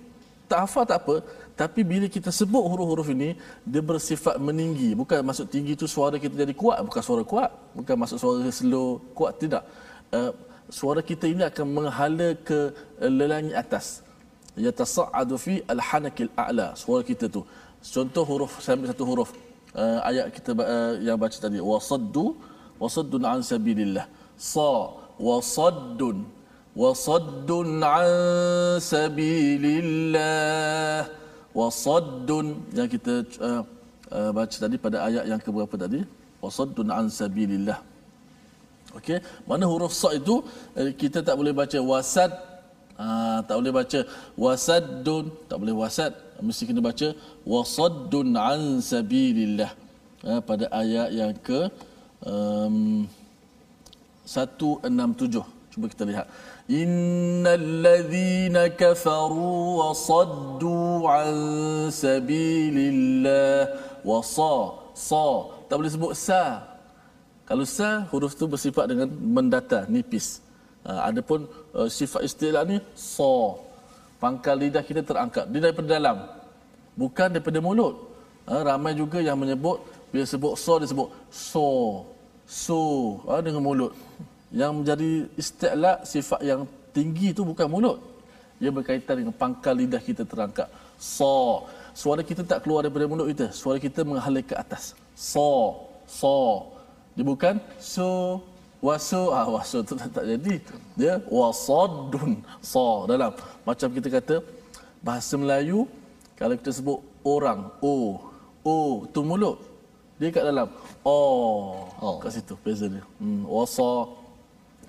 [0.47, 1.25] tak hafal tak apa
[1.63, 3.31] tapi bila kita sebut huruf-huruf ini
[3.73, 4.91] dia bersifat meninggi.
[5.01, 6.79] Bukan maksud tinggi itu suara kita jadi kuat.
[6.87, 7.51] Bukan suara kuat.
[7.79, 9.33] Bukan maksud suara slow kuat.
[9.43, 9.63] Tidak.
[10.19, 10.31] Uh,
[10.79, 13.87] suara kita ini akan menghala ke uh, lelangit atas.
[14.67, 16.67] Yatasa'adu fi al-hanakil a'la.
[16.83, 17.43] Suara kita tu.
[17.95, 19.31] Contoh huruf saya ambil satu huruf.
[19.83, 21.59] Uh, ayat kita uh, yang baca tadi.
[21.71, 22.25] Wasaddu
[22.83, 24.07] wasaddun an sabilillah.
[24.35, 24.99] Sa
[25.29, 26.17] wasaddun
[26.83, 28.11] wasaddun an
[28.93, 30.27] sabilillah
[31.59, 32.47] wasaddun.
[32.77, 33.63] Yang kita uh,
[34.13, 36.01] uh, baca tadi pada ayat yang keberapa tadi?
[36.43, 37.79] Wasaddun an sabilillah.
[38.99, 39.19] Okey.
[39.49, 40.45] Mana huruf sa itu?
[40.77, 42.31] Uh, kita tak boleh baca wasad.
[42.97, 44.01] Uh, tak boleh baca
[44.45, 45.25] wasaddun.
[45.49, 46.13] Tak boleh wasad.
[46.43, 47.09] Mesti kena baca
[47.47, 49.71] wasaddun an sabilillah.
[50.23, 51.61] Uh, pada ayat yang ke
[52.27, 53.07] um,
[54.27, 56.27] 167 cuba kita lihat
[56.72, 61.32] إن الذين كفروا وصدوا عن
[61.88, 63.60] سبيل الله
[64.04, 64.56] وصا
[64.92, 65.28] صا
[65.72, 66.44] tak boleh sebut sa
[67.48, 70.44] kalau sa huruf tu bersifat dengan mendata nipis
[70.84, 73.56] uh, adapun uh, sifat istilah ni sa
[74.20, 76.18] pangkal lidah kita terangkat dia daripada dalam
[77.00, 77.96] bukan daripada mulut
[78.52, 79.80] uh, ramai juga yang menyebut
[80.12, 81.66] bila sebut sa dia sebut so
[82.44, 82.80] so
[83.24, 83.96] uh, dengan mulut
[84.53, 85.11] yang menjadi
[85.41, 87.99] isti'la sifat yang tinggi itu bukan mulut.
[88.63, 90.69] Ia berkaitan dengan pangkal lidah kita terangkat
[91.01, 91.65] sa
[91.97, 93.51] suara kita tak keluar daripada mulut kita.
[93.51, 94.95] Suara kita menghala ke atas.
[95.17, 95.51] Sa
[96.07, 96.37] sa
[97.17, 98.41] dia bukan so
[98.85, 100.55] wasu ah wasu tu tak, tak jadi.
[101.01, 103.33] Dia wasadun sa dalam.
[103.67, 104.37] Macam kita kata
[105.03, 105.89] bahasa Melayu
[106.39, 108.31] kalau kita sebut orang oh
[108.63, 109.59] oh tu mulut.
[110.21, 110.69] Dia kat dalam.
[111.03, 112.23] Oh, oh.
[112.23, 113.03] kat situ beza dia.
[113.19, 114.22] Hmm wasa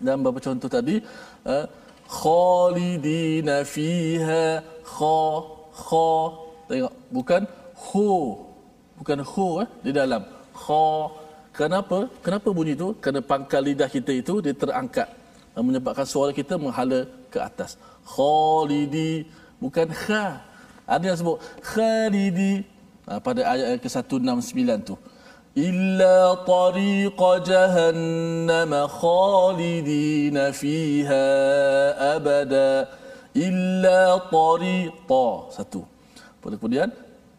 [0.06, 0.96] dan beberapa contoh tadi?
[1.48, 1.66] Uh,
[2.20, 4.46] khalidina fiha
[4.94, 5.20] kha
[5.88, 6.12] kha.
[6.70, 7.42] Tengok bukan
[7.84, 8.08] hu
[9.00, 10.22] bukan hu eh di dalam.
[10.64, 10.86] Kha.
[11.60, 11.98] Kenapa?
[12.26, 12.88] Kenapa bunyi itu?
[13.02, 15.08] Kerana pangkal lidah kita itu dia terangkat
[15.68, 17.78] menyebabkan suara kita menghala ke atas.
[18.14, 19.30] Khalidi
[19.64, 20.26] bukan kha.
[20.94, 21.38] Ada yang sebut
[21.72, 22.54] khalidi.
[23.04, 24.96] Uh, pada ayat yang ke-169 tu
[25.59, 31.27] إلا طريق جهنم خالدين فيها
[32.17, 32.89] أبدا
[33.37, 35.11] إلا طريق
[35.51, 35.83] satu
[36.43, 36.91] kemudian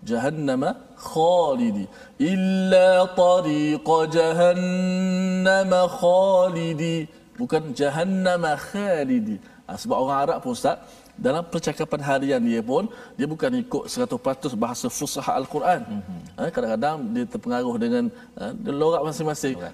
[0.04, 0.64] جهنم
[0.96, 1.86] خالدي
[2.22, 6.98] إلا طريق جهنم خالدي
[7.40, 10.84] bukan jahannam khalidi ha, sebab orang Arab pun Ustaz
[11.15, 15.81] dalam percakapan harian dia pun dia bukan ikut 100% bahasa fusah al-Quran.
[15.87, 16.21] Mm-hmm.
[16.39, 18.05] Ha, kadang-kadang dia terpengaruh dengan
[18.39, 19.57] ha, lorak masing-masing.
[19.63, 19.71] Ha.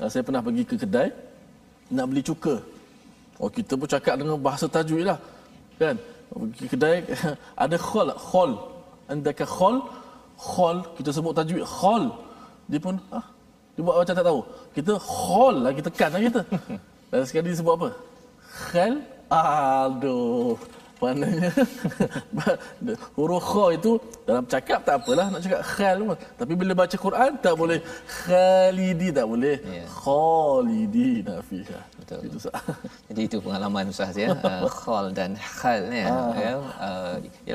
[0.00, 0.06] ha.
[0.08, 1.08] Saya pernah pergi ke kedai
[1.92, 2.64] nak beli cuka.
[3.36, 5.18] Oh kita pun cakap dengan bahasa tajwid lah.
[5.76, 5.96] Kan?
[6.32, 6.96] Pergi kedai
[7.64, 8.52] ada khol, khol.
[9.12, 9.76] Andaka khol,
[10.40, 12.08] khol kita sebut tajwid khol.
[12.72, 13.24] Dia pun ah
[13.76, 14.40] dia buat macam tak tahu.
[14.76, 16.40] Kita khol lah kita kan lah kita.
[17.12, 17.88] Dan sekali dia sebut apa?
[18.72, 18.92] Khal
[19.32, 20.60] Aduh.
[21.02, 21.50] Maknanya
[23.18, 23.92] huruf kha itu
[24.22, 26.18] dalam cakap tak apalah nak cakap khal pun.
[26.38, 27.82] Tapi bila baca Quran tak boleh
[28.22, 29.56] khalidi tak boleh.
[29.66, 29.86] Yeah.
[29.90, 31.80] Khalidi nafiha.
[32.02, 32.20] Betul.
[32.28, 32.62] Itu sah.
[33.08, 34.28] Jadi itu pengalaman Ustaz ya.
[34.34, 36.06] Uh, khal dan khal ya.
[36.10, 36.32] Ah.
[36.44, 36.52] ya.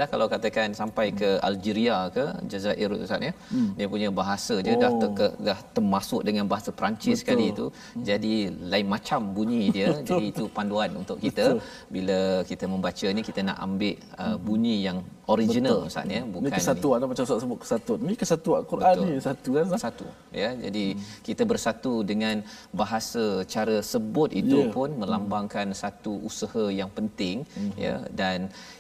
[0.01, 3.33] Uh, kalau katakan sampai ke Algeria ke Jazair Ustaz ya.
[3.53, 3.69] Hmm.
[3.77, 4.81] Dia punya bahasa dia oh.
[4.83, 7.29] dah ter, dah termasuk dengan bahasa Perancis Betul.
[7.29, 7.65] kali itu.
[7.69, 8.03] Hmm.
[8.09, 8.33] Jadi
[8.71, 9.87] lain macam bunyi dia.
[9.99, 10.07] Betul.
[10.07, 11.91] Jadi itu panduan untuk kita Betul.
[11.95, 12.19] bila
[12.51, 14.99] kita membaca ni kita nak ambil uh, bunyi yang
[15.33, 17.09] original Ustaz ya bukan ini kesatuan ini.
[17.11, 19.07] macam Ustaz sebut kesatuan ini kesatuan Quran Betul.
[19.11, 20.07] ni satu kan satu
[20.41, 21.03] ya jadi hmm.
[21.27, 22.35] kita bersatu dengan
[22.81, 24.73] bahasa cara sebut itu yeah.
[24.75, 25.79] pun melambangkan hmm.
[25.81, 27.71] satu usaha yang penting hmm.
[27.85, 28.39] ya dan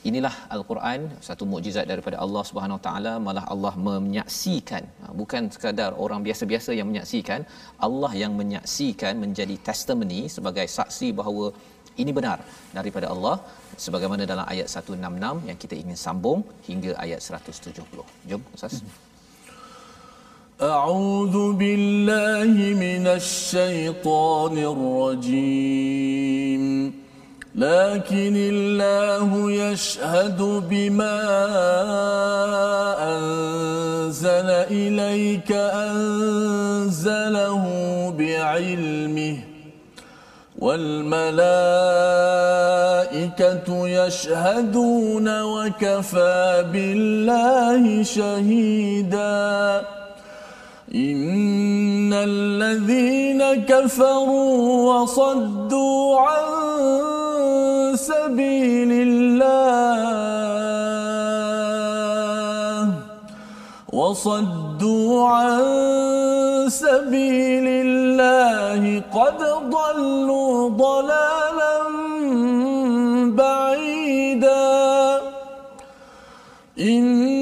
[0.09, 6.21] inilah al-Quran satu mukjizat daripada Allah Subhanahu taala malah Allah menyaksikan ha, bukan sekadar orang
[6.27, 7.41] biasa-biasa yang menyaksikan
[7.87, 11.47] Allah yang menyaksikan menjadi testimoni sebagai saksi bahawa
[12.03, 12.39] ini benar
[12.77, 13.35] daripada Allah
[13.85, 16.39] sebagaimana dalam ayat 166 yang kita ingin sambung
[16.69, 18.05] hingga ayat 170.
[18.29, 18.75] Jom Ustaz.
[20.61, 24.57] أعوذ بالله من الشيطان
[25.13, 26.93] الرجيم.
[27.55, 31.19] لكن الله يشهد بما
[33.17, 35.51] أنزل إليك
[35.91, 37.63] أنزله
[38.17, 39.37] بعلمه
[40.57, 41.67] والملائكة
[43.87, 49.85] يشهدون وكفى بالله شهيدا.
[50.97, 56.45] إن الذين كفروا وصدوا عن
[57.95, 60.07] سبيل الله
[63.93, 65.63] وصدوا عن
[66.69, 69.37] سبيل الله قد
[69.69, 71.77] ضلوا ضلالا
[73.37, 74.77] بعيدا
[76.79, 77.36] إن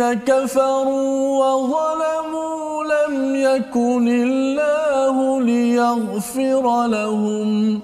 [0.00, 7.80] الذين كفروا وظلموا لم يكن الله ليغفر لهم.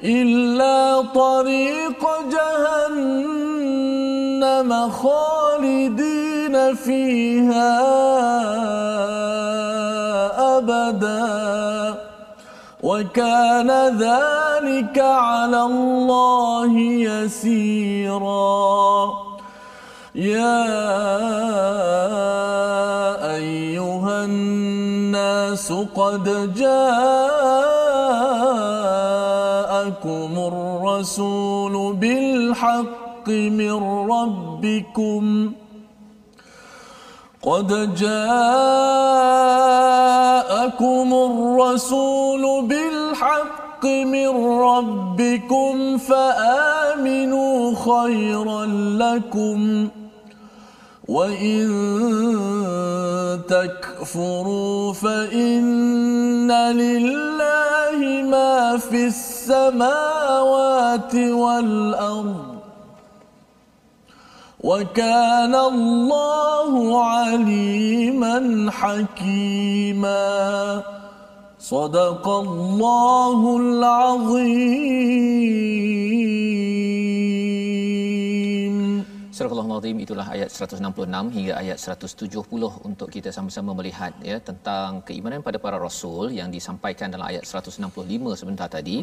[0.04, 2.02] إلا طريق
[2.84, 3.30] جهنم
[4.90, 7.74] خالدين فيها.
[12.94, 16.74] وكان ذلك على الله
[17.10, 18.54] يسيرا.
[20.16, 20.62] يا
[23.36, 26.74] أيها الناس قد جاءكم
[30.52, 33.74] الرسول بالحق من
[34.12, 35.24] ربكم
[37.44, 38.34] قد جاءكم
[41.14, 44.28] الرسول بالحق من
[44.60, 49.88] ربكم فآمنوا خيرا لكم
[51.08, 51.68] وإن
[53.48, 60.36] تكفروا فإن لله ما في السماوات
[61.16, 62.53] والأرض
[64.64, 70.24] وكان الله عليما حكيما.
[71.60, 74.84] صدق الله العظيم.
[79.36, 85.42] Surah Al-Azim itulah ayat 166 hingga ayat 170 untuk kita sama-sama melihat ya tentang keimanan
[85.48, 88.98] pada para rasul yang disampaikan dalam ayat 165 sebentar tadi.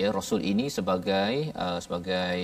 [0.00, 2.34] Ya rasul ini sebagai uh, sebagai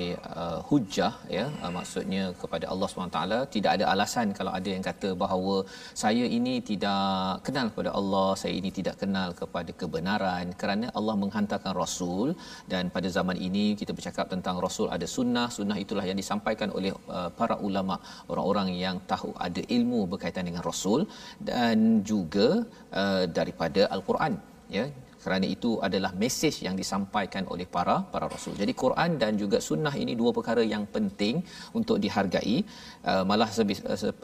[0.43, 3.19] uh, hujah ya uh, maksudnya kepada Allah SWT
[3.55, 5.57] tidak ada alasan kalau ada yang kata bahawa
[6.05, 10.55] saya ini tidak kenal kepada Allah saya ini tidak kenal kepada kebenaran.
[10.63, 12.39] Kerana Allah menghantarkan rasul
[12.71, 15.51] dan pada zaman ini kita bercakap tentang rasul ada sunnah.
[15.59, 17.97] Sunnah itulah yang disampaikan oleh uh, para ulama
[18.33, 21.01] orang-orang yang tahu ada ilmu berkaitan dengan rasul
[21.51, 21.79] dan
[22.11, 22.49] juga
[23.03, 24.35] uh, daripada al-Quran
[24.79, 24.85] ya
[25.25, 28.55] kerana itu adalah mesej yang disampaikan oleh para para rasul.
[28.63, 31.35] Jadi Quran dan juga sunnah ini dua perkara yang penting
[31.79, 32.57] untuk dihargai.
[33.11, 34.15] Uh, malah sebis, uh,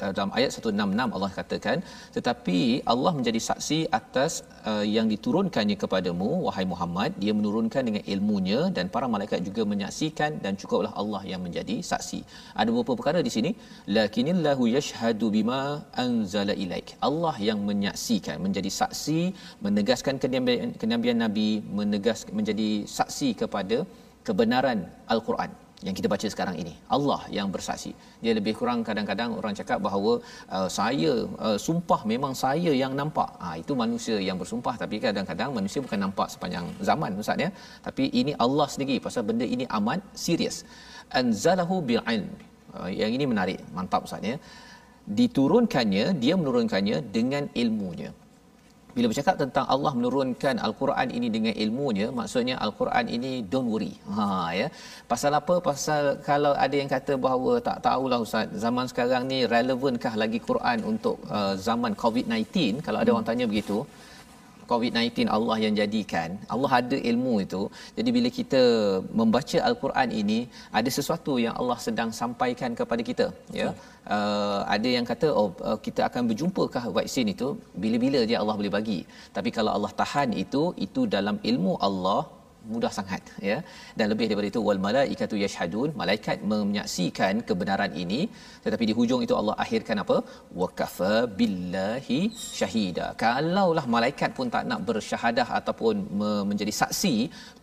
[0.00, 1.78] dalam ayat 166 Allah katakan
[2.16, 2.58] tetapi
[2.92, 4.32] Allah menjadi saksi atas
[4.70, 7.10] uh, yang diturunkannya kepadamu wahai Muhammad.
[7.22, 12.20] Dia menurunkan dengan ilmunya dan para malaikat juga menyaksikan dan cukuplah Allah yang menjadi saksi.
[12.60, 13.52] Ada beberapa perkara di sini.
[13.98, 15.60] Lakinillahu yashhadu bima
[16.04, 16.88] anzala ilaik.
[17.08, 19.20] Allah yang menyaksikan menjadi saksi
[19.66, 23.78] menegaskan kenabian, kenabian nabi menegas menjadi saksi kepada
[24.26, 24.80] kebenaran
[25.14, 26.72] al-Quran yang kita baca sekarang ini.
[26.96, 27.92] Allah yang bersaksi.
[28.24, 30.12] Dia lebih kurang kadang-kadang orang cakap bahawa
[30.56, 31.12] uh, saya
[31.46, 33.28] uh, sumpah memang saya yang nampak.
[33.42, 34.74] Ha, itu manusia yang bersumpah.
[34.82, 37.50] Tapi kadang-kadang manusia bukan nampak sepanjang zaman ustaz ya.
[37.86, 40.64] Tapi ini Allah sendiri pasal benda ini amat serius.
[41.20, 42.30] Anzalahu bil ilm
[42.76, 43.60] uh, yang ini menarik.
[43.76, 44.36] Mantap ustaz ya.
[45.18, 48.10] Diturunkannya dia menurunkannya dengan ilmunya
[48.96, 53.92] bila bercakap tentang Allah menurunkan al-Quran ini dengan ilmunya maksudnya al-Quran ini don't worry.
[54.16, 54.26] Ha
[54.60, 54.68] ya.
[55.12, 55.54] Pasal apa?
[55.68, 60.78] Pasal kalau ada yang kata bahawa tak tahulah ustaz zaman sekarang ni relevankah lagi Quran
[60.92, 63.16] untuk uh, zaman COVID-19 kalau ada hmm.
[63.16, 63.78] orang tanya begitu
[64.70, 67.62] COVID-19 Allah yang jadikan Allah ada ilmu itu.
[67.98, 68.62] Jadi bila kita
[69.20, 70.38] membaca al-Quran ini
[70.78, 73.28] ada sesuatu yang Allah sedang sampaikan kepada kita
[73.60, 73.68] ya.
[74.16, 77.48] Uh, ada yang kata oh uh, kita akan berjumpakah vaksin itu?
[77.82, 79.00] Bila-bila je Allah boleh bagi.
[79.36, 82.20] Tapi kalau Allah tahan itu itu dalam ilmu Allah
[82.72, 83.58] mudah sangat ya.
[83.98, 88.20] Dan lebih daripada itu wal malaikatu yashhadun malaikat menyaksikan kebenaran ini.
[88.64, 90.18] Tetapi di hujung itu Allah akhirkan apa?
[90.62, 92.20] Waqafa billahi
[92.60, 95.94] syahida kalaulah malaikat pun tak nak bersyahadah ataupun
[96.50, 97.14] menjadi saksi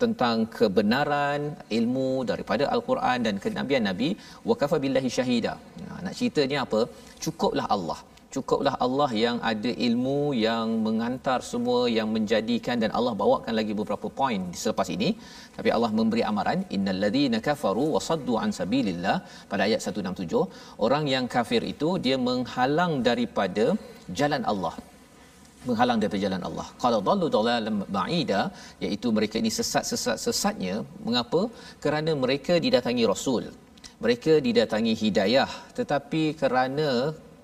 [0.04, 1.42] tentang kebenaran
[1.80, 4.10] ilmu daripada al-Quran dan kenabian nabi
[4.50, 5.54] waqafa billahi syahida
[5.86, 6.82] nah, nak ceritanya apa?
[7.26, 8.00] Cukuplah Allah
[8.36, 14.08] cukuplah Allah yang ada ilmu yang mengantar semua yang menjadikan dan Allah bawakan lagi beberapa
[14.20, 15.10] poin selepas ini
[15.58, 19.18] tapi Allah memberi amaran innal ladzina kafaru wasaddu an sabilillah
[19.52, 20.42] pada ayat 167
[20.88, 23.68] orang yang kafir itu dia menghalang daripada
[24.22, 24.76] jalan Allah
[25.68, 26.68] menghalang daripada jalan Allah.
[26.84, 28.42] Qala dallu dalalan ba'ida
[28.86, 30.76] iaitu mereka ini sesat-sesat sesatnya
[31.06, 31.42] mengapa?
[31.84, 33.44] Kerana mereka didatangi rasul.
[34.04, 36.90] Mereka didatangi hidayah tetapi kerana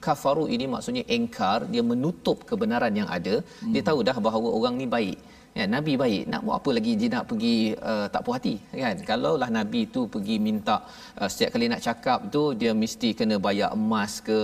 [0.06, 3.36] kafaru ini maksudnya engkar dia menutup kebenaran yang ada.
[3.42, 3.74] Hmm.
[3.74, 5.20] dia tahu dah bahawa orang ni baik.
[5.58, 6.24] Ya nabi baik.
[6.32, 6.92] Nak buat apa lagi?
[7.00, 7.56] Dia nak pergi
[7.92, 8.96] uh, tak puas hati kan?
[9.10, 10.76] Kalaulah nabi tu pergi minta
[11.20, 14.40] uh, setiap kali nak cakap tu dia mesti kena bayar emas ke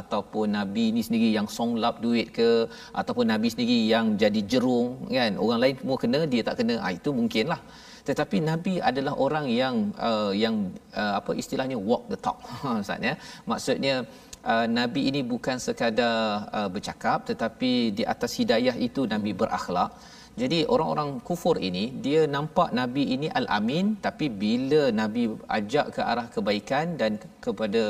[0.00, 2.50] ataupun nabi ni sendiri yang songlap duit ke
[3.00, 5.32] ataupun nabi sendiri yang jadi jerung kan?
[5.44, 6.76] Orang lain semua kena dia tak kena.
[6.84, 7.60] Ah itu mungkinlah.
[8.08, 9.74] Tetapi nabi adalah orang yang
[10.08, 10.54] uh, yang
[11.00, 12.38] uh, apa istilahnya walk the talk.
[12.84, 13.14] Ustaz ya?
[13.50, 13.94] Maksudnya
[14.52, 19.92] uh, nabi ini bukan sekadar uh, bercakap tetapi di atas hidayah itu nabi berakhlak.
[20.40, 25.22] Jadi orang-orang kufur ini dia nampak nabi ini al-amin tapi bila nabi
[25.58, 27.82] ajak ke arah kebaikan dan kepada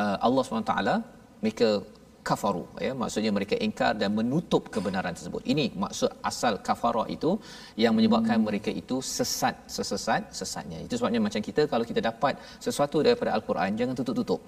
[0.00, 0.74] uh, Allah SWT
[1.42, 1.68] mereka
[2.28, 2.92] kafaru ya.
[3.00, 5.42] Maksudnya mereka ingkar dan menutup kebenaran tersebut.
[5.52, 7.30] Ini maksud asal kafara itu
[7.84, 8.46] yang menyebabkan hmm.
[8.48, 10.78] mereka itu sesat sesesat sesatnya.
[10.86, 12.34] Itu sebabnya macam kita kalau kita dapat
[12.66, 14.42] sesuatu daripada al-Quran jangan tutup-tutup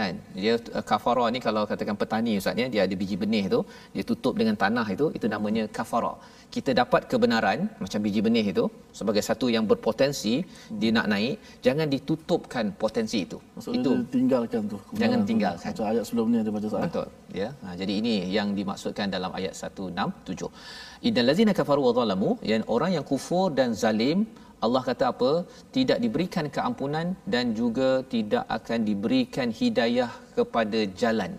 [0.00, 3.60] kan dia uh, kafara ni kalau katakan petani ustaz ya dia ada biji benih tu
[3.94, 6.14] dia tutup dengan tanah itu itu namanya kafara.
[6.54, 8.64] Kita dapat kebenaran macam biji benih itu
[8.98, 10.78] sebagai satu yang berpotensi hmm.
[10.80, 11.36] dia nak naik
[11.66, 13.38] jangan ditutupkan potensi itu.
[13.56, 13.92] Maksudnya itu.
[14.16, 14.78] tinggalkan tu.
[15.02, 15.68] Jangan tinggalkan.
[15.72, 17.08] Macam ayat sebelum ni ada baca saat betul
[17.40, 17.48] ya.
[17.64, 20.48] Ha, jadi ini yang dimaksudkan dalam ayat 167
[21.08, 24.18] innal ladzina kafaru wa zalamu yang orang yang kufur dan zalim
[24.66, 25.30] Allah kata apa?
[25.76, 31.32] Tidak diberikan keampunan dan juga tidak akan diberikan hidayah kepada jalan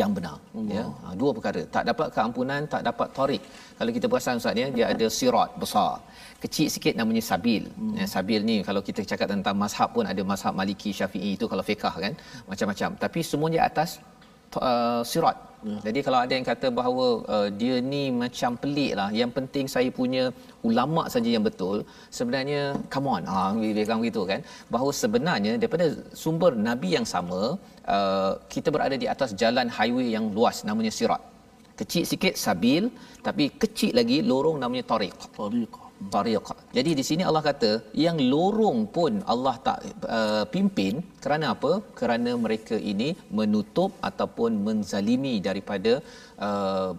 [0.00, 0.36] yang benar.
[0.56, 0.70] Allah.
[0.76, 1.62] ya ha, dua perkara.
[1.76, 3.42] Tak dapat keampunan tak dapat tarik.
[3.78, 5.92] Kalau kita perasan ustaz ya dia ada sirat besar.
[6.44, 7.62] Kecil sikit namanya sabil.
[7.78, 7.94] Hmm.
[8.00, 11.64] ya, sabil ni kalau kita cakap tentang mazhab pun ada mazhab maliki syafi'i itu kalau
[11.70, 12.14] fiqh kan
[12.50, 12.90] macam-macam.
[13.04, 13.90] Tapi semuanya atas
[14.68, 15.76] uh, sirat Ya.
[15.86, 19.88] Jadi kalau ada yang kata bahawa uh, dia ni macam pelik lah, yang penting saya
[20.00, 20.24] punya
[20.68, 21.76] ulama saja yang betul,
[22.18, 22.62] sebenarnya
[22.92, 24.40] come on, ah dia kata begitu kan,
[24.74, 25.86] bahawa sebenarnya daripada
[26.22, 27.40] sumber nabi yang sama,
[27.94, 31.22] uh, kita berada di atas jalan highway yang luas namanya sirat.
[31.80, 32.82] Kecil sikit sabil,
[33.26, 35.16] tapi kecil lagi lorong namanya tariq.
[35.40, 35.83] Tariq
[36.14, 36.46] tariq.
[36.76, 37.70] Jadi di sini Allah kata
[38.04, 39.78] yang lorong pun Allah tak
[40.18, 41.72] uh, pimpin kerana apa?
[42.00, 45.92] Kerana mereka ini menutup ataupun menzalimi daripada
[46.48, 46.90] uh,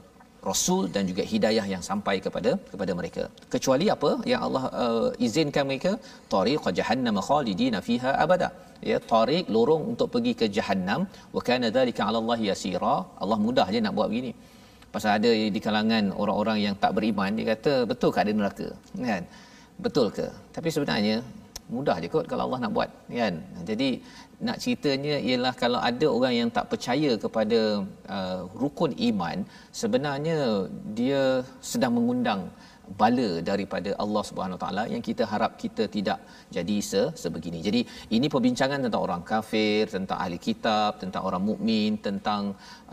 [0.49, 3.23] rasul dan juga hidayah yang sampai kepada kepada mereka.
[3.53, 5.93] Kecuali apa yang Allah uh, izinkan mereka
[6.33, 8.49] tariq jahannam khalidina fiha abada.
[8.91, 11.01] Ya tariq lorong untuk pergi ke jahannam
[11.35, 12.97] wa kana dhalika 'ala Allah yasira.
[13.23, 14.33] Allah mudah je nak buat begini
[14.95, 18.67] pasal ada di kalangan orang-orang yang tak beriman dia kata betul ke ada neraka?
[19.09, 19.23] Kan?
[19.85, 20.27] Betul ke?
[20.55, 21.15] Tapi sebenarnya
[21.75, 22.89] mudah je kot kalau Allah nak buat
[23.21, 23.35] kan?
[23.69, 23.89] Jadi
[24.47, 27.59] nak ceritanya ialah kalau ada orang yang tak percaya kepada
[28.15, 29.37] uh, rukun iman
[29.81, 30.37] sebenarnya
[30.99, 31.21] dia
[31.71, 32.41] sedang mengundang
[33.01, 36.19] bala daripada Allah Subhanahu taala yang kita harap kita tidak
[36.57, 37.59] jadi se sebegini.
[37.67, 37.81] Jadi
[38.17, 42.43] ini perbincangan tentang orang kafir, tentang ahli kitab, tentang orang mukmin, tentang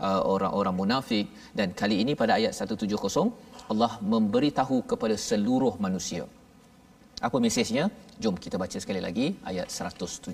[0.07, 1.27] uh, orang-orang munafik
[1.59, 6.23] dan kali ini pada ayat 170 Allah memberitahu kepada seluruh manusia.
[7.27, 7.85] Apa mesejnya?
[8.23, 10.33] Jom kita baca sekali lagi ayat 170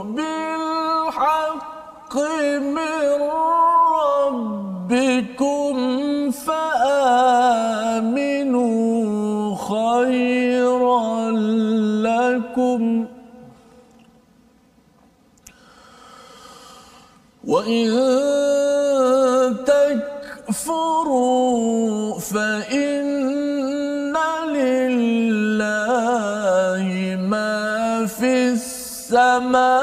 [29.37, 29.77] السماوات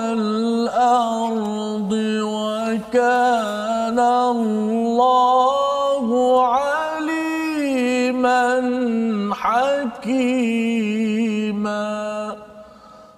[0.00, 1.92] والأرض
[2.24, 4.00] وكان
[4.30, 6.06] الله
[6.56, 8.44] عليما
[9.34, 10.70] حكيما.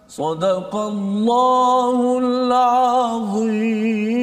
[0.08, 4.21] صدق الله العظيم.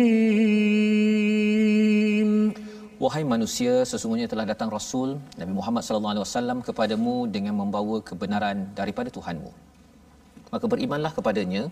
[3.10, 8.70] Wahai manusia sesungguhnya telah datang rasul Nabi Muhammad sallallahu alaihi wasallam kepadamu dengan membawa kebenaran
[8.78, 9.50] daripada Tuhanmu
[10.54, 11.64] maka berimanlah kepadanya.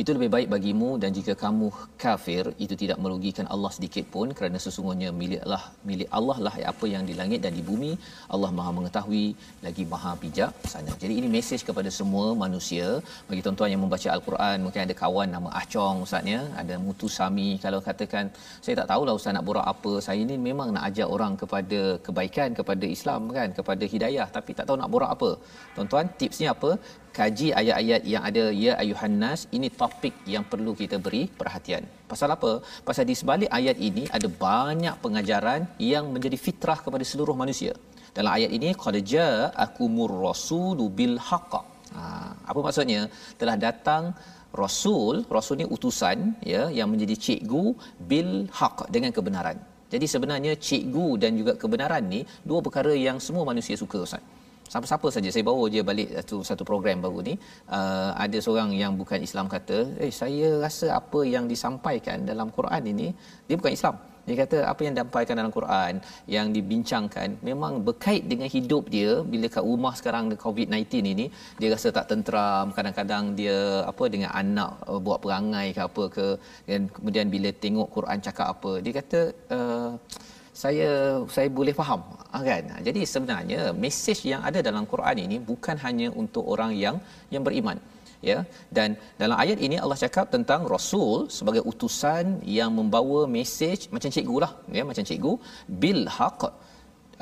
[0.00, 1.66] Itu lebih baik bagimu dan jika kamu
[2.02, 7.04] kafir itu tidak merugikan Allah sedikit pun kerana sesungguhnya miliklah milik Allah lah apa yang
[7.08, 7.92] di langit dan di bumi.
[8.34, 9.26] Allah Maha mengetahui
[9.66, 10.92] lagi Maha bijak sana.
[11.02, 12.86] Jadi ini mesej kepada semua manusia.
[13.28, 17.80] Bagi tuan-tuan yang membaca al-Quran mungkin ada kawan nama Ahcong ustaznya ada Mutu Sami kalau
[17.88, 18.24] katakan
[18.64, 19.92] saya tak tahulah ustaz nak borak apa.
[20.06, 24.28] Saya ini memang nak ajak orang kepada kebaikan kepada Islam kan kepada hidayah.
[24.36, 25.30] Tapi tak tahu nak borak apa.
[25.76, 26.72] Tuan-tuan tipsnya apa
[27.18, 31.84] kaji ayat-ayat yang ada ya ayuhan nas ini topik yang perlu kita beri perhatian.
[32.12, 32.52] Pasal apa?
[32.88, 37.74] Pasal di sebalik ayat ini ada banyak pengajaran yang menjadi fitrah kepada seluruh manusia.
[38.16, 41.52] Dalam ayat ini qad ja'akumur rasulu bil haqq.
[41.96, 42.02] Ha,
[42.50, 43.00] apa maksudnya?
[43.40, 44.02] Telah datang
[44.62, 46.18] rasul, rasul ni utusan
[46.52, 47.64] ya yang menjadi cikgu
[48.10, 49.58] bil haqq dengan kebenaran.
[49.92, 54.24] Jadi sebenarnya cikgu dan juga kebenaran ni dua perkara yang semua manusia suka Ustaz
[54.72, 57.34] siapa-siapa saja saya bawa dia balik satu satu program baru ni.
[57.78, 62.82] Uh, ada seorang yang bukan Islam kata eh saya rasa apa yang disampaikan dalam Quran
[62.94, 63.08] ini
[63.48, 63.96] dia bukan Islam.
[64.26, 65.94] Dia kata apa yang disampaikan dalam Quran
[66.34, 69.12] yang dibincangkan memang berkait dengan hidup dia.
[69.32, 71.26] Bila kat rumah sekarang dengan COVID-19 ini
[71.60, 73.58] dia rasa tak tenteram kadang-kadang dia
[73.92, 76.28] apa dengan anak uh, buat perangai ke apa ke.
[76.70, 79.20] Dan kemudian bila tengok Quran cakap apa dia kata
[79.58, 79.90] uh,
[80.60, 80.90] saya
[81.34, 82.00] saya boleh faham
[82.36, 82.64] ah, kan?
[82.86, 86.96] Jadi sebenarnya mesej yang ada dalam Quran ini bukan hanya untuk orang yang
[87.34, 87.78] yang beriman
[88.30, 88.38] ya?
[88.76, 88.88] Dan
[89.22, 92.26] dalam ayat ini Allah cakap tentang rasul sebagai utusan
[92.58, 94.84] yang membawa mesej macam cikgu lah ya?
[94.90, 95.32] Macam cikgu
[95.82, 96.42] bil haq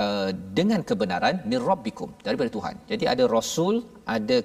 [0.04, 2.74] uh, dengan kebenaran mir rabbikum daripada Tuhan.
[2.92, 3.76] Jadi ada rasul
[4.16, 4.38] ada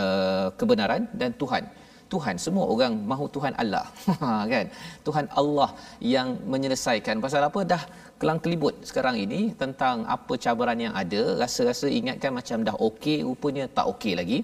[0.00, 1.64] uh, kebenaran dan Tuhan
[2.12, 2.36] Tuhan.
[2.44, 3.86] Semua orang mahu Tuhan Allah
[4.52, 4.66] kan?
[5.06, 5.70] Tuhan Allah
[6.14, 7.22] yang menyelesaikan.
[7.26, 7.62] Pasal apa?
[7.72, 7.82] Dah
[8.20, 11.22] kelang kelibut sekarang ini tentang apa cabaran yang ada.
[11.42, 14.38] Rasa-rasa ingatkan macam dah okey rupanya tak okey lagi.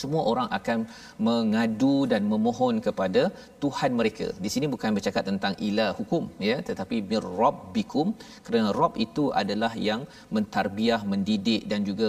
[0.00, 0.78] Semua orang akan
[1.26, 3.22] mengadu dan memohon kepada
[3.62, 4.26] Tuhan mereka.
[4.44, 8.06] Di sini bukan bercakap tentang ilah hukum ya tetapi birrabbikum
[8.44, 10.02] kerana rabb itu adalah yang
[10.36, 12.08] mentarbiah, mendidik dan juga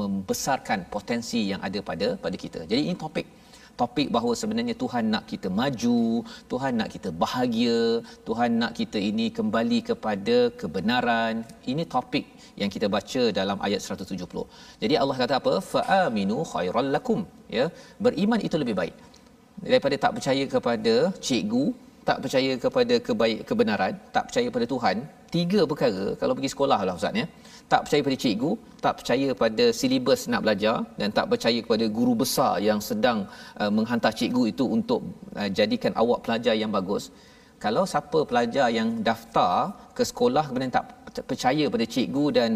[0.00, 2.62] membesarkan potensi yang ada pada pada kita.
[2.70, 3.28] Jadi ini topik
[3.80, 6.00] topik bahawa sebenarnya Tuhan nak kita maju,
[6.52, 7.80] Tuhan nak kita bahagia,
[8.28, 11.34] Tuhan nak kita ini kembali kepada kebenaran.
[11.72, 12.26] Ini topik
[12.60, 14.44] yang kita baca dalam ayat 170.
[14.82, 15.54] Jadi Allah kata apa?
[15.72, 17.22] Fa'aminu khairal lakum.
[17.58, 17.66] Ya,
[18.06, 18.96] beriman itu lebih baik
[19.66, 20.94] daripada tak percaya kepada
[21.26, 21.64] cikgu,
[22.08, 24.96] tak percaya kepada kebaik kebenaran, tak percaya pada Tuhan.
[25.36, 27.26] Tiga perkara kalau pergi sekolah lah ustaz ya.
[27.72, 28.50] Tak percaya pada cikgu,
[28.84, 33.18] tak percaya pada silibus nak belajar dan tak percaya kepada guru besar yang sedang
[33.60, 35.00] uh, menghantar cikgu itu untuk
[35.36, 37.12] uh, jadikan awak pelajar yang bagus.
[37.64, 40.86] Kalau siapa pelajar yang daftar ke sekolah kemudian tak
[41.30, 42.50] percaya pada cikgu dan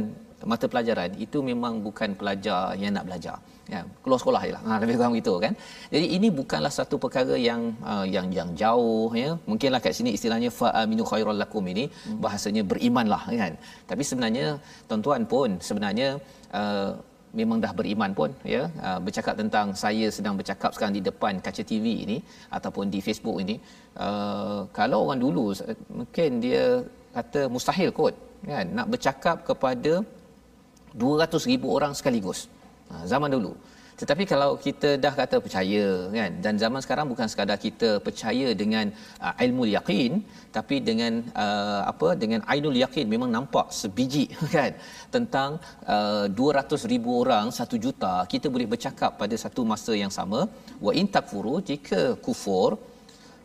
[0.51, 3.37] mata pelajaran itu memang bukan pelajar yang nak belajar.
[3.73, 5.53] Ya keluar sekolah jelah ha lebih kurang begitu kan.
[5.93, 7.61] Jadi ini bukanlah satu perkara yang
[7.93, 9.31] uh, yang yang jauh ya.
[9.51, 11.85] Mungkinlah kat sini istilahnya fa aminu khairal lakum ini
[12.25, 13.55] bahasanya berimanlah kan.
[13.91, 14.47] Tapi sebenarnya
[14.89, 16.09] tuan-tuan pun sebenarnya
[16.61, 16.91] uh,
[17.41, 18.63] memang dah beriman pun ya.
[18.87, 22.17] Uh, bercakap tentang saya sedang bercakap sekarang di depan kaca TV ini
[22.59, 23.57] ataupun di Facebook ini
[24.07, 25.47] uh, kalau orang dulu
[25.99, 26.65] mungkin dia
[27.17, 28.15] kata mustahil kot
[28.51, 28.67] kan.
[28.79, 29.93] Nak bercakap kepada
[30.95, 32.41] 200,000 orang sekaligus
[32.91, 33.53] ha, zaman dulu
[34.01, 35.85] tetapi kalau kita dah kata percaya
[36.15, 38.87] kan dan zaman sekarang bukan sekadar kita percaya dengan
[39.27, 40.13] uh, ilmu yakin
[40.57, 41.13] tapi dengan
[41.45, 44.25] uh, apa dengan ainul yakin memang nampak sebiji
[44.57, 44.73] kan
[45.15, 45.51] tentang
[45.97, 50.41] uh, 200,000 orang 1 juta kita boleh bercakap pada satu masa yang sama
[50.87, 52.71] wa in takfuru jika kufur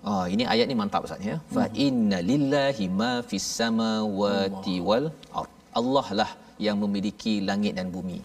[0.09, 1.35] Ah ini ayat ni mantap Ustaz ya.
[1.55, 1.79] Fa hmm.
[1.85, 5.07] inna lillahi ma fis samawati wal
[5.39, 5.51] ard.
[5.79, 6.29] Allah lah
[6.65, 8.19] yang memiliki langit dan bumi.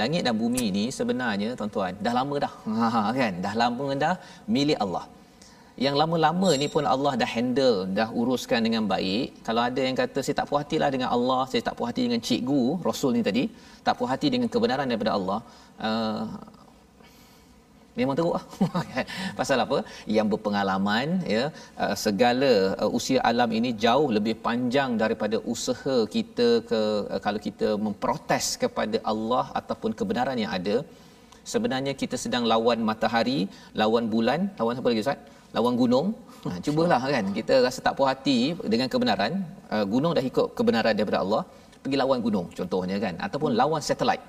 [0.00, 2.52] Langit dan bumi ini sebenarnya tuan-tuan dah lama dah.
[2.94, 3.32] Ha kan?
[3.44, 4.14] Dah lama dah
[4.54, 5.04] milik Allah.
[5.84, 9.40] Yang lama-lama ni pun Allah dah handle, dah uruskan dengan baik.
[9.46, 12.20] Kalau ada yang kata saya tak puas hatilah dengan Allah, saya tak puas hati dengan
[12.26, 13.44] cikgu Rasul ni tadi,
[13.86, 15.40] tak puas hati dengan kebenaran daripada Allah,
[15.88, 16.22] uh,
[17.98, 18.34] memang teruk.
[18.36, 18.44] Lah.
[19.38, 19.78] pasal apa?
[20.16, 21.44] Yang berpengalaman ya
[21.82, 26.80] uh, segala uh, usia alam ini jauh lebih panjang daripada usaha kita ke
[27.14, 30.76] uh, kalau kita memprotes kepada Allah ataupun kebenaran yang ada.
[31.52, 33.40] Sebenarnya kita sedang lawan matahari
[33.82, 34.40] lawan bulan.
[34.60, 35.18] Lawan apa lagi ustaz?
[35.56, 36.06] Lawan gunung.
[36.46, 37.24] Ha, cubalah kan.
[37.38, 38.38] Kita rasa tak puas hati
[38.72, 39.32] dengan kebenaran.
[39.94, 41.42] Gunung dah ikut kebenaran daripada Allah.
[41.82, 43.14] Pergi lawan gunung contohnya kan.
[43.26, 44.22] Ataupun lawan satelit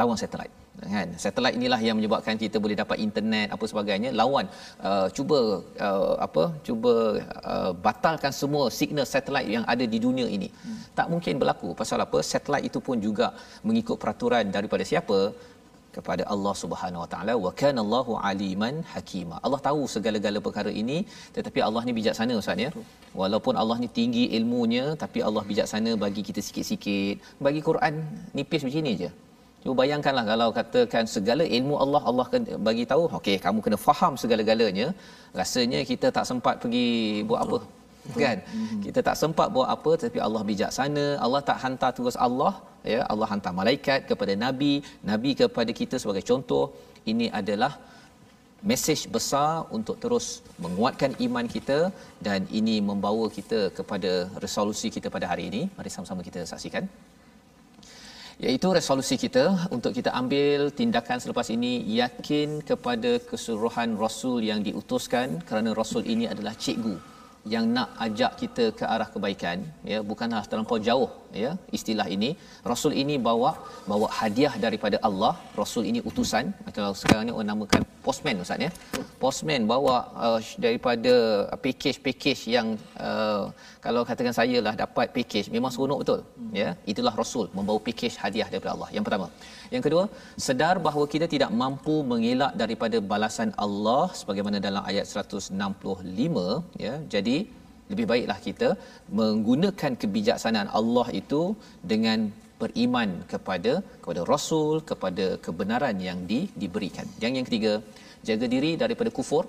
[0.00, 0.52] lawan satelit
[0.94, 4.46] kan satelit inilah yang menyebabkan kita boleh dapat internet apa sebagainya lawan
[4.88, 5.40] uh, cuba
[5.86, 6.92] uh, apa cuba
[7.52, 10.80] uh, batalkan semua signal satelit yang ada di dunia ini hmm.
[10.98, 13.28] tak mungkin berlaku pasal apa satelit itu pun juga
[13.68, 15.18] mengikut peraturan daripada siapa
[15.96, 19.36] kepada Allah Subhanahu Wa Taala wa kana Allahu aliman hakima.
[19.46, 20.98] Allah tahu segala-gala perkara ini
[21.36, 22.70] tetapi Allah ni bijaksana ustaz ya.
[23.20, 27.16] Walaupun Allah ni tinggi ilmunya tapi Allah bijaksana bagi kita sikit-sikit.
[27.46, 27.94] Bagi Quran
[28.38, 29.10] nipis macam ni je.
[29.64, 34.12] Cuba bayangkanlah kalau katakan segala ilmu Allah Allah akan bagi tahu, okey kamu kena faham
[34.22, 34.86] segala-galanya.
[35.40, 36.88] Rasanya kita tak sempat pergi
[37.28, 37.58] buat apa?
[38.22, 38.38] Kan?
[38.44, 38.80] Mhm.
[38.86, 41.06] Kita tak sempat buat apa tapi Allah bijaksana.
[41.24, 42.52] Allah tak hantar terus Allah,
[42.92, 43.00] ya.
[43.12, 44.74] Allah hantar malaikat kepada nabi,
[45.12, 46.64] nabi kepada kita sebagai contoh.
[47.12, 47.72] Ini adalah
[48.70, 50.26] mesej besar untuk terus
[50.64, 51.78] menguatkan iman kita
[52.26, 54.12] dan ini membawa kita kepada
[54.44, 55.64] resolusi kita pada hari ini.
[55.78, 56.84] Mari sama-sama kita saksikan
[58.42, 65.38] iaitu resolusi kita untuk kita ambil tindakan selepas ini yakin kepada keseluruhan rasul yang diutuskan
[65.46, 67.13] kerana rasul ini adalah cikgu
[67.52, 69.58] yang nak ajak kita ke arah kebaikan
[69.92, 71.10] ya bukanlah terlampau jauh
[71.42, 72.30] ya istilah ini.
[72.72, 73.50] Rasul ini bawa
[73.90, 75.34] bawa hadiah daripada Allah.
[75.60, 76.46] Rasul ini utusan.
[76.68, 78.70] Atau sekarang ni orang namakan postman ustaz ya.
[79.22, 81.14] Postman bawa uh, daripada
[81.64, 82.68] package-package yang
[83.08, 83.44] uh,
[83.86, 85.48] kalau katakan saya lah dapat package.
[85.56, 86.20] Memang seronok betul
[86.60, 86.70] ya.
[86.92, 88.90] Itulah rasul membawa package hadiah daripada Allah.
[88.96, 89.28] Yang pertama
[89.74, 90.04] yang kedua
[90.46, 96.94] sedar bahawa kita tidak mampu mengelak daripada balasan Allah sebagaimana dalam ayat 165 ya.
[97.14, 97.36] Jadi
[97.90, 98.68] lebih baiklah kita
[99.18, 101.42] menggunakan kebijaksanaan Allah itu
[101.92, 102.20] dengan
[102.60, 103.72] beriman kepada
[104.02, 107.06] kepada rasul kepada kebenaran yang di, diberikan.
[107.24, 107.72] Yang yang ketiga
[108.28, 109.44] jaga diri daripada kufur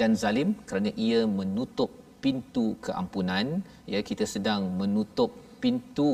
[0.00, 1.90] dan zalim kerana ia menutup
[2.24, 3.46] pintu keampunan.
[3.92, 6.12] Ya kita sedang menutup pintu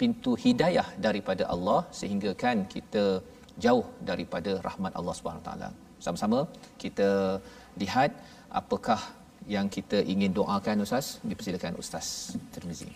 [0.00, 3.04] pintu hidayah daripada Allah sehingga kan kita
[3.64, 5.68] jauh daripada rahmat Allah Subhanahu taala
[6.04, 6.40] Sama-sama
[6.82, 7.10] kita
[7.82, 8.10] lihat
[8.60, 9.00] apakah
[9.54, 11.06] yang kita ingin doakan Ustaz.
[11.30, 12.06] Dipersilakan Ustaz
[12.52, 12.88] Tirmizi.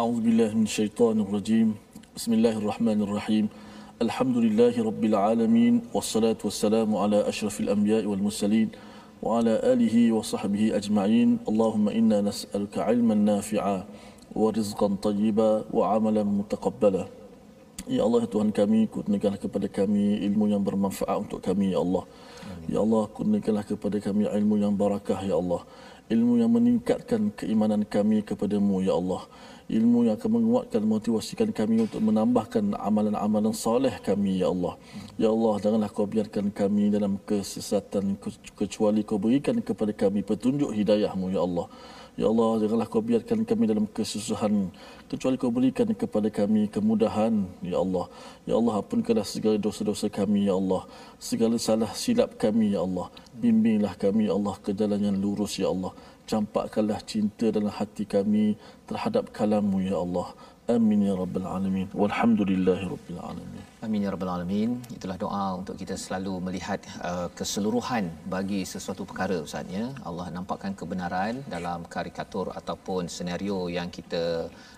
[0.00, 1.68] A'udzubillahi minasyaitonirrajim.
[2.16, 3.46] Bismillahirrahmanirrahim.
[4.04, 8.68] Alhamdulillahi rabbil alamin wassalatu wassalamu ala asyrafil anbiya'i wal mursalin
[9.22, 11.38] sahbihi ajma'in.
[11.46, 13.86] Allahumma inna nas'aluka 'ilman nafi'a
[14.34, 17.06] wa rizqan tayyiba wa 'amalan mutaqabbala.
[17.86, 22.02] Ya Allah Tuhan kami kurniakanlah kepada kami ilmu yang bermanfaat untuk kami ya Allah.
[22.66, 25.62] Ya Allah kurniakanlah kepada kami ilmu yang barakah ya Allah.
[26.10, 29.22] Ilmu yang meningkatkan keimanan kami kepadamu ya Allah
[29.72, 34.76] ilmu yang akan menguatkan motivasikan kami untuk menambahkan amalan-amalan soleh kami ya Allah
[35.16, 38.20] ya Allah janganlah kau biarkan kami dalam kesesatan
[38.52, 41.66] kecuali kau berikan kepada kami petunjuk hidayahmu ya Allah
[42.12, 44.68] Ya Allah, janganlah kau biarkan kami dalam kesusahan
[45.08, 48.04] kecuali kau berikan kepada kami kemudahan, Ya Allah.
[48.44, 50.84] Ya Allah, ampunkanlah segala dosa-dosa kami, Ya Allah.
[51.16, 53.08] Segala salah silap kami, Ya Allah.
[53.32, 55.96] Bimbinglah kami, Ya Allah, ke jalan yang lurus, Ya Allah
[56.32, 58.46] campakkanlah cinta dalam hati kami
[58.88, 60.28] terhadap kalamu ya Allah.
[60.74, 61.86] Amin ya rabbal alamin.
[62.00, 63.62] Walhamdulillahi rabbil alamin.
[63.84, 64.70] Amin ya rabbal alamin.
[64.96, 68.04] Itulah doa untuk kita selalu melihat uh, keseluruhan
[68.34, 69.86] bagi sesuatu perkara ustaz ya.
[70.08, 74.22] Allah nampakkan kebenaran dalam karikatur ataupun senario yang kita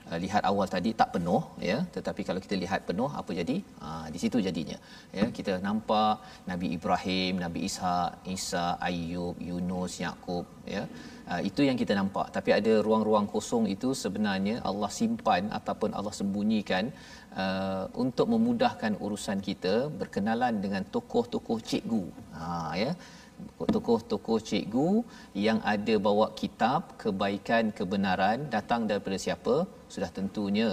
[0.09, 1.79] uh, lihat awal tadi tak penuh ya.
[1.97, 3.57] Tetapi kalau kita lihat penuh apa jadi?
[3.87, 4.79] Uh, di situ jadinya
[5.19, 5.29] ya.
[5.39, 10.85] Kita nampak Nabi Ibrahim Nabi Ishak Isa Ayub Yunus Yakub ya
[11.33, 12.27] Uh, itu yang kita nampak.
[12.37, 16.85] Tapi ada ruang-ruang kosong itu sebenarnya Allah simpan ataupun Allah sembunyikan
[17.43, 22.05] uh, untuk memudahkan urusan kita berkenalan dengan tokoh-tokoh cikgu.
[22.37, 22.47] Ha
[22.83, 22.93] ya.
[23.75, 24.91] Tokoh-tokoh cikgu
[25.47, 29.57] yang ada bawa kitab kebaikan kebenaran datang daripada siapa
[29.95, 30.71] sudah tentunya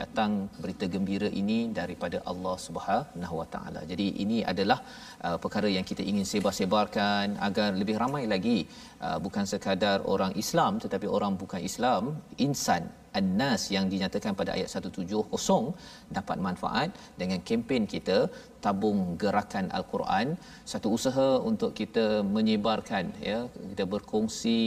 [0.00, 3.80] datang berita gembira ini daripada Allah Subhanahu Wa Taala.
[3.90, 4.78] Jadi ini adalah
[5.26, 8.58] uh, perkara yang kita ingin sebar-sebarkan agar lebih ramai lagi
[9.06, 12.02] uh, bukan sekadar orang Islam tetapi orang bukan Islam
[12.46, 12.84] insan
[13.18, 18.18] An-Nas yang dinyatakan pada ayat 170 dapat manfaat dengan kempen kita
[18.64, 20.26] tabung gerakan al-Quran
[20.72, 22.04] satu usaha untuk kita
[22.36, 23.38] menyebarkan ya
[23.70, 24.60] kita berkongsi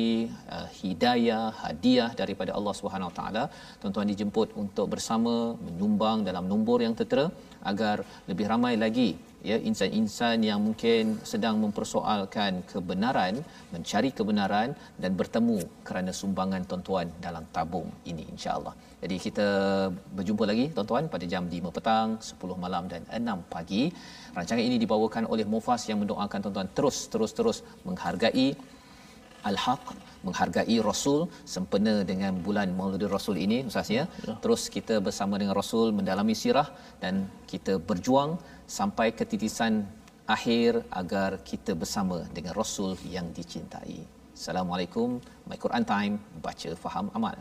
[0.56, 3.44] uh, hidayah hadiah daripada Allah Subhanahu Taala
[3.96, 7.32] tuan-tuan dijemput untuk bersama menyumbang dalam nombor yang tertera
[7.72, 9.16] agar lebih ramai lagi
[9.50, 13.40] ya insan-insan yang mungkin sedang mempersoalkan kebenaran
[13.72, 18.76] mencari kebenaran dan bertemu kerana sumbangan tuan-tuan dalam tabung ini insya-Allah.
[19.00, 19.48] Jadi kita
[20.18, 23.84] berjumpa lagi tuan-tuan pada jam 5 petang, 10 malam dan 6 pagi.
[24.36, 28.48] Rancangan ini dibawakan oleh Mufas yang mendoakan tuan-tuan terus terus terus menghargai
[29.50, 29.84] al-haq
[30.28, 31.20] menghargai rasul
[31.54, 34.06] sempena dengan bulan Maulid Rasul ini ustaz ya.
[34.28, 34.36] ya.
[34.44, 36.68] Terus kita bersama dengan rasul mendalami sirah
[37.04, 38.32] dan kita berjuang
[38.78, 39.74] sampai ketitisan
[40.36, 40.72] akhir
[41.02, 43.98] agar kita bersama dengan rasul yang dicintai.
[44.38, 45.10] Assalamualaikum.
[45.50, 46.16] My Quran Time
[46.46, 47.38] baca faham amal.